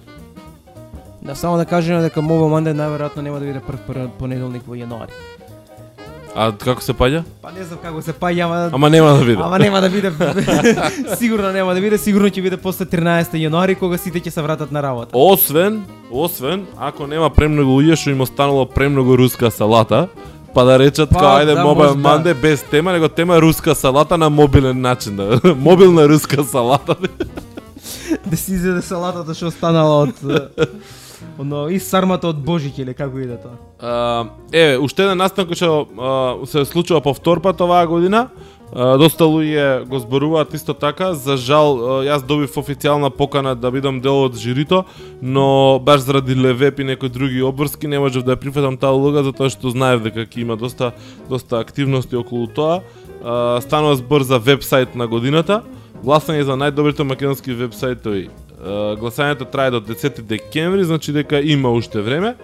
Да 1.22 1.35
само 1.35 1.57
да 1.57 1.66
кажеме 1.66 2.03
дека 2.03 2.20
Mobile 2.20 2.51
Monday 2.51 2.75
најверојатно 2.75 3.22
нема 3.22 3.40
да 3.40 3.46
биде 3.46 3.61
прв 3.61 3.81
прв 3.87 4.11
понеделник 4.18 4.62
во 4.66 4.75
јануари. 4.75 5.14
А 6.37 6.53
како 6.53 6.83
се 6.85 6.92
паѓа? 6.92 7.22
Па 7.40 7.49
не 7.51 7.64
знам 7.64 7.79
како 7.81 8.03
се 8.05 8.12
паѓа, 8.12 8.44
ама 8.44 8.70
Ама 8.72 8.90
нема 8.90 9.14
да 9.16 9.25
биде. 9.25 9.42
Ама 9.42 9.59
нема 9.59 9.81
да 9.81 9.88
биде. 9.90 10.12
сигурно 11.20 11.53
нема 11.53 11.75
да 11.75 11.81
биде, 11.81 11.99
сигурно 11.99 12.29
ќе 12.29 12.42
биде 12.42 12.57
после 12.61 12.85
13 12.85 13.38
јануари 13.40 13.79
кога 13.79 13.96
сите 13.99 14.20
ќе 14.20 14.31
се 14.31 14.42
вратат 14.42 14.72
на 14.72 14.83
работа. 14.83 15.16
Освен, 15.16 15.85
освен 16.11 16.66
ако 16.77 17.07
нема 17.07 17.31
премногу 17.31 17.81
луѓе 17.81 17.96
што 17.96 18.11
им 18.11 18.20
останало 18.20 18.66
премногу 18.66 19.16
руска 19.16 19.51
салата, 19.51 20.09
па 20.56 20.64
да 20.64 20.78
речат 20.80 21.10
Па, 21.12 21.20
као 21.20 21.32
ајде 21.42 21.54
да, 21.54 21.64
Mobile 21.64 21.92
може, 21.92 21.96
да. 22.00 22.08
Monday 22.08 22.34
без 22.34 22.62
тема, 22.72 22.92
него 22.92 23.08
тема 23.08 23.40
руска 23.40 23.74
салата 23.74 24.16
на 24.18 24.30
мобилен 24.30 24.80
начин, 24.80 25.16
да. 25.16 25.40
Мобилна 25.56 26.08
руска 26.08 26.44
салата. 26.44 26.96
да 28.26 28.36
си 28.36 28.52
изеде 28.56 28.82
салатата 28.82 29.34
што 29.36 29.52
останала 29.52 30.06
од 30.06 30.16
Оно 31.38 31.68
и 31.68 31.79
сармата 31.81 32.29
од 32.29 32.40
Божиќ 32.44 32.81
или 32.83 32.94
како 32.94 33.20
иде 33.20 33.38
тоа? 33.40 33.57
А, 33.81 34.24
е, 34.52 34.76
уште 34.79 35.07
еден 35.07 35.18
настан 35.18 35.48
кој 35.48 35.57
што 35.57 36.46
се 36.50 36.64
случува 36.64 37.00
повтор 37.05 37.40
пат 37.44 37.61
оваа 37.61 37.87
година. 37.87 38.29
Доста 38.74 39.24
луѓе 39.31 39.87
го 39.87 39.98
зборуваат 40.02 40.55
исто 40.55 40.74
така. 40.74 41.12
За 41.14 41.37
жал, 41.38 42.02
јас 42.02 42.26
добив 42.26 42.57
официјална 42.59 43.11
покана 43.14 43.55
да 43.55 43.70
бидам 43.70 44.00
дел 44.02 44.26
од 44.26 44.35
жирито, 44.35 44.85
но 45.22 45.79
баш 45.79 46.02
заради 46.02 46.35
левеп 46.35 46.81
и 46.81 46.85
некои 46.85 47.09
други 47.09 47.42
обврски 47.42 47.87
не 47.87 47.98
можев 48.02 48.26
да 48.26 48.35
ја 48.35 48.42
прифатам 48.42 48.76
таа 48.76 48.90
улога 48.92 49.22
затоа 49.22 49.50
што 49.55 49.70
знаев 49.70 50.02
дека 50.02 50.26
ќе 50.26 50.42
има 50.42 50.57
доста 50.57 50.92
доста 51.31 51.61
активности 51.62 52.16
околу 52.16 52.50
тоа. 52.50 52.83
Станува 53.62 53.96
збор 53.96 54.26
за 54.26 54.38
вебсайт 54.38 54.96
на 54.98 55.07
годината. 55.07 55.62
Гласање 56.02 56.42
за 56.42 56.59
најдобрите 56.59 57.07
македонски 57.07 57.55
вебсајтови. 57.55 58.45
Гласањето 59.00 59.46
трае 59.50 59.70
до 59.70 59.81
10 59.81 60.22
декември, 60.22 60.85
значи 60.85 61.12
дека 61.12 61.40
има 61.40 61.70
уште 61.70 62.00
време. 62.02 62.35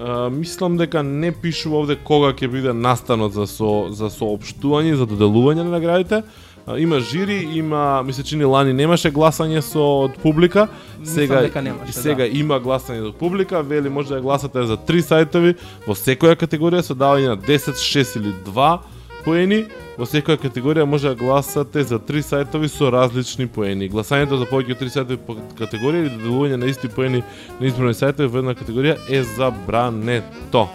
А, 0.00 0.30
мислам 0.30 0.76
дека 0.76 1.02
не 1.02 1.32
пишува 1.32 1.82
овде 1.82 1.96
кога 1.96 2.32
ќе 2.32 2.48
биде 2.48 2.72
настанот 2.72 3.32
за 3.32 3.46
со 3.46 3.92
за 3.92 4.08
соопштување, 4.10 4.96
за 4.96 5.06
доделување 5.06 5.64
на 5.64 5.76
наградите. 5.76 6.22
А, 6.66 6.78
има 6.78 7.00
жири, 7.00 7.48
има, 7.54 8.02
ми 8.02 8.12
се 8.12 8.22
чини 8.22 8.44
лани 8.44 8.72
немаше 8.72 9.10
гласање 9.12 9.60
со 9.60 9.84
од 10.06 10.16
публика. 10.22 10.68
Сега 11.04 11.42
дека 11.42 11.62
немаше, 11.62 11.92
сега 11.92 12.24
да. 12.24 12.38
има 12.38 12.60
гласање 12.60 13.08
од 13.08 13.16
публика, 13.18 13.62
вели 13.62 13.88
може 13.88 14.14
да 14.14 14.20
гласате 14.20 14.66
за 14.66 14.76
три 14.76 15.02
сајтови 15.02 15.56
во 15.86 15.96
секоја 15.98 16.38
категорија 16.38 16.82
со 16.82 16.94
давање 16.94 17.34
на 17.34 17.36
10, 17.36 17.76
6 17.76 18.16
или 18.20 18.34
2 18.46 18.78
поени. 19.24 19.64
Во 19.92 20.06
секоја 20.08 20.38
категорија 20.40 20.84
може 20.84 21.08
да 21.08 21.14
гласате 21.14 21.82
за 21.84 21.98
три 22.00 22.22
сајтови 22.24 22.68
со 22.68 22.88
различни 22.90 23.46
поени. 23.46 23.90
Гласањето 23.90 24.38
за 24.38 24.46
повеќе 24.46 24.72
од 24.72 24.78
три 24.78 24.88
сајтови 24.88 25.18
по 25.18 25.36
категорија 25.54 26.00
или 26.00 26.12
доделување 26.12 26.56
на 26.56 26.66
исти 26.66 26.88
поени 26.88 27.20
на 27.60 27.66
изборни 27.66 27.92
сајтови 27.92 28.26
во 28.26 28.38
една 28.38 28.54
категорија 28.54 28.96
е 29.08 29.20
забрането. 29.36 30.68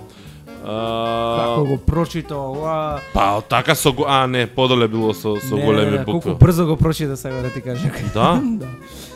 Како 0.59 0.69
А, 1.53 1.63
го 1.63 1.77
прочита 1.77 2.35
ова? 2.35 2.99
па 3.13 3.41
така 3.41 3.75
со 3.75 3.93
го- 3.93 4.05
а 4.07 4.27
не, 4.27 4.47
подоле 4.47 4.87
било 4.87 5.13
со 5.13 5.35
со 5.39 5.55
Не, 5.55 5.65
големи 5.65 5.97
букви. 5.97 6.11
Колку 6.23 6.35
брзо 6.35 6.65
го 6.65 6.77
прочита 6.77 7.17
сега 7.17 7.41
да 7.41 7.49
ти 7.49 7.61
кажам. 7.61 7.91
Да? 8.13 8.41
да. 8.59 8.67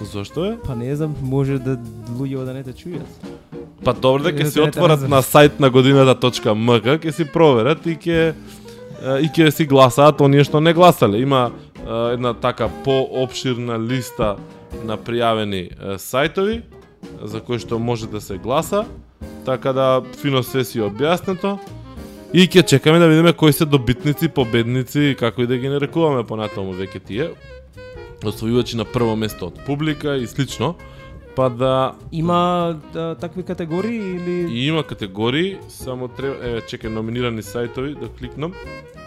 Зошто 0.03 0.45
е? 0.45 0.57
Па 0.65 0.75
не 0.75 0.95
знам, 0.95 1.15
може 1.21 1.59
да 1.59 1.77
луѓе 2.09 2.45
да 2.45 2.53
не 2.53 2.63
те 2.63 2.71
чујат. 2.71 3.05
Па 3.83 3.93
добро 3.93 4.23
дека 4.23 4.43
Не 4.43 4.49
си 4.49 4.53
те 4.53 4.61
отворат 4.61 5.01
на 5.01 5.21
сајт 5.21 5.59
на 5.59 5.69
годината.мк, 5.69 6.85
ќе 6.97 7.11
си 7.11 7.25
проверат 7.25 7.85
и 7.85 7.97
ќе 7.97 8.29
е, 8.29 8.33
и 9.01 9.29
ќе 9.33 9.49
си 9.49 9.65
гласаат 9.65 10.21
оние 10.21 10.43
што 10.45 10.61
не 10.61 10.73
гласале. 10.73 11.21
Има 11.21 11.51
една 12.13 12.33
така 12.33 12.69
поопширна 12.85 13.79
листа 13.79 14.35
на 14.85 14.97
пријавени 14.97 15.69
сајтови 15.97 16.61
за 17.23 17.41
кои 17.41 17.59
што 17.59 17.79
може 17.79 18.07
да 18.07 18.21
се 18.21 18.37
гласа, 18.37 18.85
така 19.45 19.73
да 19.73 20.01
фино 20.21 20.43
се 20.43 20.63
си 20.63 20.79
објаснето. 20.79 21.57
И 22.33 22.47
ќе 22.47 22.63
чекаме 22.63 22.99
да 22.99 23.07
видиме 23.07 23.33
кои 23.33 23.53
се 23.53 23.65
добитници, 23.65 24.29
победници 24.29 25.11
и 25.11 25.15
како 25.15 25.41
и 25.41 25.47
да 25.47 25.57
ги 25.57 25.69
нарекуваме 25.69 26.23
понатаму 26.23 26.71
веќе 26.77 27.01
тие. 27.03 27.27
Освојувачи 28.23 28.77
на 28.77 28.85
прво 28.85 29.15
место 29.15 29.49
од 29.49 29.57
публика 29.65 30.15
и 30.15 30.27
слично. 30.27 30.75
Па 31.35 31.49
да 31.49 31.93
Има 32.11 32.75
да, 32.93 33.15
такви 33.15 33.43
категории 33.43 33.97
или 33.97 34.51
И 34.51 34.67
има 34.67 34.83
категории, 34.83 35.57
само 35.69 36.07
треба, 36.07 36.35
еве 36.43 36.61
чекај 36.61 36.89
номинирани 36.89 37.41
сајтови 37.41 37.95
да 37.95 38.07
кликнам. 38.09 38.51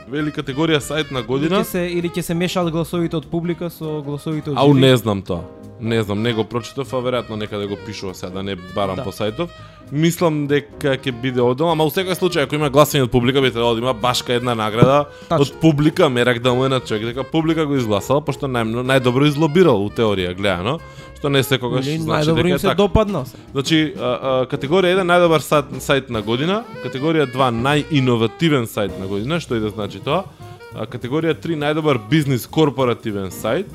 Вели 0.08 0.30
категорија 0.30 0.80
сајт 0.80 1.10
на 1.10 1.18
или 1.18 1.26
година. 1.26 1.60
ќе 1.60 1.64
се 1.64 1.86
или 1.88 2.08
ќе 2.08 2.20
се 2.20 2.34
мешаат 2.34 2.70
гласовите 2.70 3.16
од 3.16 3.26
публика 3.26 3.70
со 3.70 4.02
гласовите 4.02 4.50
од 4.50 4.56
Ау 4.58 4.72
жири? 4.72 4.80
не 4.80 4.96
знам 4.96 5.22
тоа. 5.22 5.40
Не 5.80 6.02
знам, 6.02 6.22
не 6.22 6.32
го 6.32 6.44
прочитав, 6.44 6.92
а 6.92 6.96
веројатно 6.96 7.36
некаде 7.36 7.66
го 7.66 7.76
пишува 7.76 8.14
сега 8.14 8.30
да 8.30 8.42
не 8.42 8.56
барам 8.74 8.96
Да. 8.96 9.04
по 9.04 9.10
сајтов. 9.10 9.48
Мислам 9.92 10.46
дека 10.46 10.96
ќе 10.96 11.12
биде 11.12 11.40
одел, 11.40 11.68
ама 11.68 11.84
во 11.84 11.90
секој 11.90 12.14
случај 12.14 12.42
ако 12.42 12.54
има 12.54 12.70
гласање 12.70 13.02
од 13.02 13.10
публика 13.10 13.40
би 13.40 13.50
требало 13.50 13.74
да 13.74 13.80
има 13.80 13.92
башка 13.94 14.32
една 14.32 14.54
награда 14.54 15.04
Тачно. 15.28 15.42
од 15.42 15.60
публика, 15.60 16.08
мерак 16.08 16.38
да 16.38 16.54
му 16.54 16.64
е 16.64 16.68
на 16.68 16.80
човек 16.80 17.04
дека 17.04 17.24
публика 17.24 17.66
го 17.66 17.76
изгласала, 17.76 18.20
пошто 18.20 18.46
нај 18.46 18.64
најдобро 18.80 19.26
излобирал 19.26 19.84
у 19.84 19.90
теорија 19.90 20.34
гледано, 20.34 20.78
што 21.24 21.30
не 21.32 21.40
секогаш 21.42 21.86
Или 21.88 22.02
значи 22.04 22.28
најдобро 22.28 22.42
дека 22.42 22.48
им 22.52 22.58
се 22.58 22.66
така. 22.68 22.82
допадна. 22.82 23.24
Значи, 23.52 23.94
а, 23.96 24.04
а, 24.04 24.32
категорија 24.46 24.98
1 25.00 25.08
најдобар 25.08 25.40
сайт, 25.40 25.70
сайт 25.80 26.10
на 26.12 26.20
година, 26.20 26.64
категорија 26.84 27.24
2 27.32 27.48
најиновативен 27.64 28.66
сайт 28.68 28.98
на 29.00 29.06
година, 29.08 29.40
што 29.40 29.56
и 29.56 29.60
да 29.60 29.70
значи 29.72 30.02
тоа. 30.04 30.24
А, 30.74 30.84
категорија 30.84 31.32
3 31.32 31.56
најдобар 31.56 31.98
бизнис 32.10 32.44
корпоративен 32.46 33.32
сайт, 33.32 33.72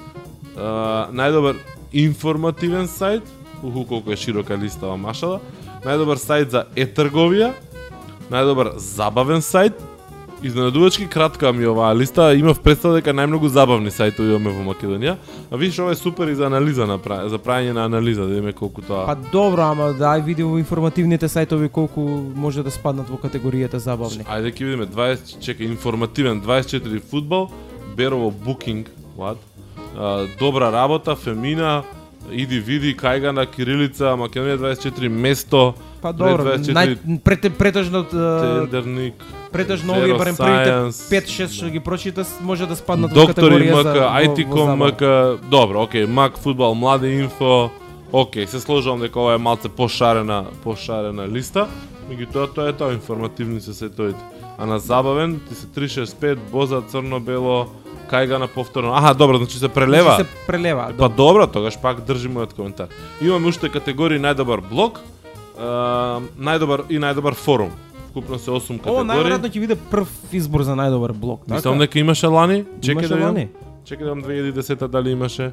а, 0.55 1.09
најдобар 1.09 1.57
информативен 1.91 2.85
сайт, 2.87 3.23
уху 3.63 3.85
колку 3.85 4.11
е 4.11 4.15
широка 4.15 4.53
листава 4.53 4.97
машала, 4.97 5.41
најдобар 5.81 6.21
сайт 6.21 6.51
за 6.51 6.67
е-трговија, 6.75 7.53
најдобар 8.29 8.77
забавен 8.77 9.41
сайт, 9.41 9.73
Изненадувачки 10.43 11.07
кратка 11.07 11.53
ми 11.53 11.67
оваа 11.67 11.95
листа, 11.95 12.31
имав 12.33 12.61
представа 12.63 13.01
дека 13.01 13.11
најмногу 13.11 13.49
забавни 13.51 13.91
сајтови 13.91 14.31
имаме 14.31 14.53
во 14.55 14.63
Македонија, 14.69 15.17
а 15.51 15.57
видиш 15.59 15.79
ова 15.83 15.91
е 15.91 15.97
супер 15.99 16.29
и 16.31 16.35
за 16.35 16.45
анализа 16.47 16.85
на 16.87 16.95
за 17.27 17.39
правење 17.39 17.73
на 17.75 17.83
анализа, 17.85 18.21
да 18.21 18.27
видиме 18.27 18.53
колку 18.53 18.81
тоа. 18.81 19.03
Па 19.05 19.15
добро, 19.15 19.67
ама 19.75 19.91
дај 19.99 20.23
види 20.23 20.43
во 20.43 20.55
информативните 20.57 21.27
сајтови 21.27 21.67
колку 21.67 22.05
може 22.35 22.63
да 22.63 22.71
спаднат 22.71 23.09
во 23.09 23.19
категоријата 23.19 23.83
забавни. 23.83 24.23
Ајде 24.23 24.53
ќе 24.55 24.63
видиме 24.63 24.87
20 24.87 25.39
чека 25.43 25.63
информативен 25.63 26.39
24 26.41 27.01
фудбал, 27.11 27.49
Берово 27.97 28.31
Booking, 28.31 28.85
what? 29.17 29.35
А, 29.97 30.25
добра 30.39 30.71
работа, 30.71 31.15
Фемина, 31.15 31.83
иди 32.31 32.59
види 32.59 32.95
кајга 32.95 33.35
на 33.35 33.45
кирилица, 33.45 34.15
Македонија 34.15 34.55
24 34.55 35.09
место, 35.09 35.73
Па 36.01 36.13
добро, 36.13 36.55
24 36.55 36.79
нај 36.79 37.19
прете, 37.23 37.49
претежно 37.49 38.05
Тендерник, 38.07 39.19
претежно 39.51 39.93
овие 39.93 40.13
барем 40.17 40.35
првите 40.35 40.71
Science, 40.71 41.09
5-6 41.11 41.53
што 41.57 41.69
ги 41.69 41.79
прочита 41.79 42.25
може 42.41 42.67
да 42.69 42.75
спаднат 42.75 43.13
во 43.13 43.27
категорија 43.29 43.75
МК, 43.75 43.83
за 43.83 44.07
IT-ком. 44.23 44.75
МК, 44.77 45.03
добро, 45.49 45.83
окей, 45.83 46.05
Мак 46.05 46.37
фудбал, 46.37 46.75
млади 46.75 47.07
инфо, 47.07 47.69
окей, 48.11 48.47
се 48.47 48.59
сложувам 48.59 49.01
дека 49.01 49.19
ова 49.19 49.33
е 49.33 49.37
малце 49.37 49.69
пошарена, 49.69 50.45
пошарена 50.63 51.27
листа, 51.27 51.67
меѓутоа 52.09 52.53
тоа 52.53 52.69
е 52.69 52.73
тоа, 52.73 52.93
информативни 52.93 53.61
се 53.61 53.73
сетовите. 53.73 54.19
А 54.57 54.65
на 54.65 54.79
забавен, 54.79 55.39
ти 55.49 55.55
се 55.55 55.67
365, 55.67 56.35
Боза, 56.51 56.81
црно-бело, 56.81 57.67
кајга 58.11 58.39
на 58.39 58.47
повторно. 58.47 58.93
Аха, 58.93 59.13
добро, 59.13 59.37
значи 59.37 59.57
се 59.57 59.69
прелева. 59.69 60.15
Значи 60.15 60.29
се 60.29 60.45
прелева. 60.47 60.91
Па 60.97 61.09
добро, 61.09 61.47
тогаш 61.47 61.77
пак 61.77 62.01
држи 62.05 62.27
мојот 62.27 62.55
коментар. 62.55 62.89
Имаме 63.21 63.47
уште 63.47 63.69
категории 63.69 64.19
најдобар 64.19 64.61
блог, 64.65 64.99
најдобар 65.59 66.89
и 66.89 66.99
најдобар 66.99 67.37
форум. 67.37 67.71
Вкупно 68.09 68.39
се 68.39 68.49
8 68.49 68.53
Ова 68.53 68.77
категории. 68.79 69.09
најверојатно 69.09 69.49
ќе 69.53 69.59
биде 69.59 69.75
прв 69.91 70.07
избор 70.33 70.63
за 70.65 70.73
најдобар 70.73 71.13
блог, 71.13 71.45
така? 71.45 71.55
Мислам 71.61 71.79
дека 71.79 71.99
имаше 71.99 72.27
лани. 72.27 72.63
Чекај 72.81 73.07
да 73.07 73.15
видам. 73.15 73.21
лани? 73.21 73.49
Чекај 73.85 74.03
да 74.03 74.13
видам 74.13 74.23
2010 74.23 74.87
дали 74.87 75.11
имаше 75.11 75.51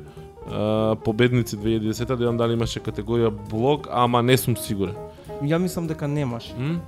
а, 0.52 0.96
победници 1.04 1.56
2010 1.56 2.04
да 2.06 2.16
видам 2.16 2.36
дали 2.36 2.52
имаше 2.52 2.80
категорија 2.80 3.28
блог, 3.50 3.88
ама 3.92 4.22
не 4.22 4.36
сум 4.36 4.56
сигурен. 4.56 4.94
Ја 5.42 5.58
мислам 5.58 5.86
дека 5.86 6.08
немаше. 6.08 6.54
М? 6.58 6.80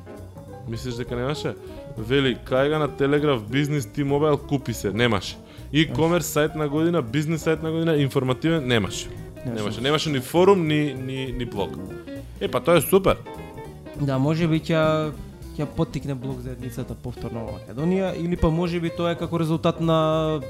Мислиш 0.69 0.95
дека 0.95 1.17
немаше? 1.17 1.55
Вели, 1.99 2.37
кајга 2.49 2.79
на 2.79 2.89
Телеграф, 2.89 3.43
бизнес, 3.51 3.85
T-Mobile, 3.87 4.39
купи 4.49 4.73
се. 4.73 4.93
Немаше. 4.93 5.37
E-commerce 5.73 6.21
сайт 6.21 6.55
на 6.55 6.69
година, 6.69 7.03
бизнес 7.03 7.43
сайт 7.43 7.63
на 7.63 7.71
година, 7.71 7.97
информативен, 7.97 8.67
немаше. 8.67 9.09
Немаше. 9.47 9.81
Немаше 9.81 10.11
ни 10.11 10.21
форум, 10.21 10.67
ни, 10.67 10.95
ни, 10.95 11.35
ни 11.39 11.45
блог. 11.45 11.71
Е, 12.41 12.49
па 12.49 12.61
тоа 12.61 12.77
е 12.77 12.81
супер. 12.81 13.17
Да, 14.01 14.19
може 14.19 14.47
би 14.49 14.61
ќе 14.61 15.11
ќе 15.59 15.67
поттикне 15.67 16.15
блок 16.15 16.41
заедницата 16.41 16.95
повторно 16.95 17.41
во 17.45 17.53
Македонија 17.59 18.13
или 18.17 18.37
па 18.37 18.51
може 18.51 18.81
би 18.81 18.91
тоа 18.91 19.11
е 19.11 19.19
како 19.19 19.39
резултат 19.39 19.81
на 19.81 20.41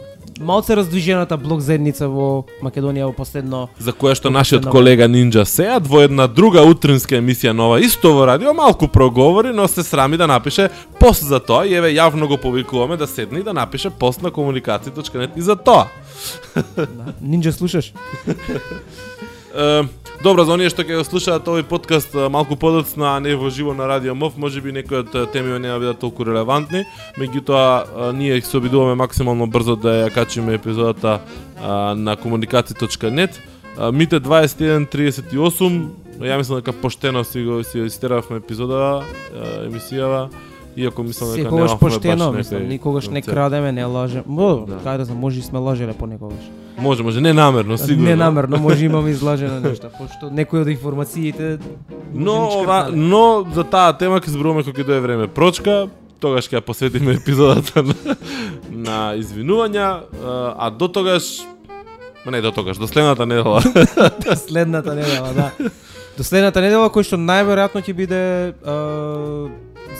малце 0.40 0.76
раздвижената 0.76 1.36
блок 1.36 1.60
заедница 1.60 2.08
во 2.08 2.44
Македонија 2.62 3.06
во 3.06 3.12
последно 3.12 3.68
За 3.78 3.92
која 3.92 4.14
што 4.14 4.30
нашиот 4.30 4.64
на- 4.64 4.70
колега 4.70 5.08
Нинджа 5.08 5.44
Сеат 5.44 5.86
во 5.86 6.02
една 6.02 6.26
друга 6.26 6.62
утринска 6.62 7.16
емисија 7.16 7.52
нова 7.52 7.80
исто 7.80 8.12
во 8.12 8.26
радио 8.26 8.54
малку 8.54 8.88
проговори, 8.88 9.52
но 9.52 9.68
се 9.68 9.82
срами 9.82 10.16
да 10.16 10.26
напише 10.26 10.68
пост 11.00 11.24
за 11.24 11.40
тоа 11.40 11.66
и 11.66 11.74
еве 11.74 11.88
јавно 11.90 12.26
го 12.26 12.36
повикуваме 12.36 12.96
да 12.96 13.06
седне 13.06 13.38
и 13.38 13.42
да 13.42 13.52
напише 13.52 13.90
пост 13.90 14.22
на 14.22 14.30
комуникација.нет 14.30 15.30
и 15.36 15.42
за 15.42 15.56
тоа. 15.56 15.86
да. 16.76 17.14
Нинџа 17.22 17.52
слушаш? 17.52 17.92
Добро, 20.22 20.42
за 20.44 20.56
оние 20.56 20.66
што 20.66 20.82
ќе 20.82 20.98
го 20.98 21.04
слушаат 21.06 21.46
овој 21.46 21.62
подкаст 21.62 22.16
малку 22.32 22.56
подоцна, 22.58 23.12
а 23.14 23.20
не 23.22 23.36
во 23.38 23.52
живо 23.54 23.70
на 23.70 23.86
Радио 23.86 24.16
МОВ, 24.18 24.34
може 24.34 24.60
би 24.60 24.72
некои 24.74 24.98
од 24.98 25.14
е, 25.14 25.26
темите 25.30 25.60
нема 25.62 25.78
бидат 25.78 26.00
толку 26.02 26.26
релевантни, 26.26 26.82
меѓутоа 27.14 28.10
ние 28.18 28.40
се 28.42 28.58
обидуваме 28.58 28.98
максимално 28.98 29.46
брзо 29.46 29.76
да 29.78 29.94
ја 30.02 30.10
качиме 30.10 30.58
епизодата 30.58 31.20
на. 31.94 32.18
А, 33.78 33.92
Мите 33.92 34.18
2138, 34.18 35.86
ја 36.18 36.36
мислам 36.36 36.58
дека 36.58 36.72
поштено 36.72 37.22
си 37.24 37.44
го 37.46 37.62
си 37.62 37.86
истеравме 37.86 38.42
епизода, 38.42 39.04
емисијава, 39.70 40.28
иако 40.76 41.02
мислам 41.02 41.30
дека 41.30 41.46
Секогаш 41.46 41.70
немавме 41.70 41.78
поштено, 41.78 42.32
баш 42.32 42.38
мислам, 42.42 42.58
некој 42.58 42.68
никогаш 42.74 43.08
не 43.08 43.22
крадеме, 43.22 43.70
не 43.72 43.84
лажеме. 43.86 44.26
Да. 44.26 44.82
кај 44.82 44.98
да 44.98 45.04
знам, 45.04 45.22
може 45.22 45.38
и 45.38 45.46
сме 45.46 45.62
лажеле 45.62 45.94
понекогаш. 45.94 46.42
Може, 46.78 47.02
може, 47.02 47.20
не 47.20 47.32
намерно, 47.32 47.78
сигурно. 47.78 48.04
Не 48.04 48.16
намерно, 48.16 48.58
може 48.58 48.84
имаме 48.84 49.10
излажена 49.10 49.60
нешта, 49.60 49.90
пошто 49.98 50.30
некои 50.30 50.60
од 50.62 50.68
информациите 50.68 51.58
Но, 52.14 52.34
ни 52.34 52.62
ова, 52.62 52.88
но 52.92 53.46
за 53.54 53.64
таа 53.64 53.92
тема 53.98 54.20
ќе 54.22 54.30
зборуваме 54.30 54.62
кога 54.62 54.78
ќе 54.78 54.86
дое 54.86 55.00
време 55.02 55.26
прочка, 55.26 55.88
тогаш 56.22 56.46
ќе 56.46 56.60
ја 56.60 56.62
посветиме 56.62 57.18
епизодата 57.18 57.82
на, 57.82 58.16
на 58.70 58.98
извинувања, 59.18 59.88
а, 60.22 60.70
до 60.70 60.88
тогаш 60.88 61.42
Ма 62.26 62.32
не 62.32 62.40
до 62.42 62.50
тогаш, 62.52 62.76
до 62.76 62.86
следната 62.86 63.26
недела. 63.26 63.62
следната 64.36 64.94
недела, 64.94 65.32
да. 65.32 65.50
До 66.18 66.24
следната 66.24 66.60
недела 66.60 66.90
кој 66.90 67.06
што 67.06 67.16
најверојатно 67.16 67.80
ќе 67.82 67.94
биде 67.94 68.22
а, 68.66 68.74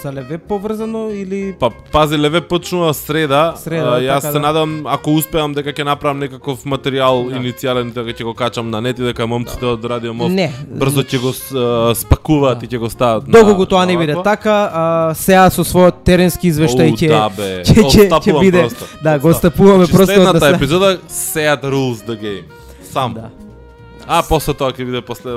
за 0.02 0.12
леве 0.12 0.38
поврзано 0.38 1.10
или 1.10 1.54
Па 1.54 1.70
пази 1.92 2.16
леве 2.16 2.40
почнува 2.40 2.94
среда. 2.94 3.54
Среда, 3.56 3.88
а, 3.88 4.00
јас 4.00 4.14
така 4.14 4.26
се 4.28 4.32
да. 4.32 4.40
надам 4.40 4.86
ако 4.86 5.10
успеам 5.12 5.52
дека 5.52 5.70
ќе 5.70 5.84
направам 5.84 6.18
некаков 6.18 6.64
материјал 6.64 7.24
Да. 7.24 7.36
иницијален 7.36 7.92
дека 7.92 8.12
ќе 8.12 8.24
го 8.24 8.34
качам 8.34 8.70
на 8.70 8.80
нет 8.80 8.98
и 8.98 9.02
дека 9.02 9.26
момците 9.26 9.66
од 9.66 9.84
Радио 9.84 10.14
Мов 10.14 10.30
не. 10.30 10.52
брзо 10.70 11.02
ќе 11.02 11.18
го 11.18 11.28
а, 11.28 11.94
спакуваат 11.94 12.58
Да. 12.58 12.64
и 12.64 12.68
ќе 12.68 12.78
го 12.78 12.90
стават 12.90 13.24
Доколку 13.26 13.66
тоа 13.66 13.86
не 13.86 13.96
биде 13.96 14.16
така, 14.24 14.70
а, 14.72 14.84
сега 15.14 15.50
со 15.50 15.62
својот 15.62 16.04
теренски 16.04 16.48
извештај 16.48 16.92
ќе 16.92 17.08
да, 17.08 17.28
ќе- 17.28 17.64
ќе- 17.64 17.84
ќе 17.84 18.04
Отстапувам 18.04 18.40
биде 18.40 18.60
просто. 18.60 18.84
да 19.02 19.18
го 19.18 19.34
стапуваме 19.34 19.76
Значи, 19.78 19.92
просто 19.92 20.12
од 20.12 20.14
следната 20.14 20.40
да 20.40 20.46
се- 20.46 20.54
епизода 20.54 20.98
Seat 21.08 21.62
rules 21.64 22.00
the 22.02 22.16
game. 22.16 22.44
Сам. 22.84 23.14
Да. 23.14 23.28
А 24.08 24.22
после 24.24 24.54
тоа 24.56 24.72
ќе 24.72 24.86
биде 24.88 25.02
после 25.04 25.36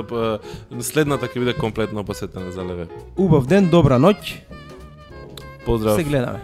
следната 0.80 1.28
ќе 1.28 1.42
биде 1.42 1.52
комплетно 1.52 2.04
посветена 2.08 2.48
за 2.52 2.64
леве. 2.64 2.88
Убав 3.20 3.44
ден, 3.46 3.68
добра 3.68 4.00
ноќ. 4.00 4.16
Поздрав. 5.66 6.00
Се 6.00 6.04
гледаме. 6.08 6.40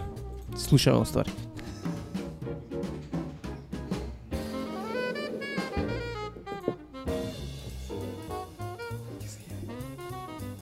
Слушаме 0.55 1.05
ствари. 1.05 1.33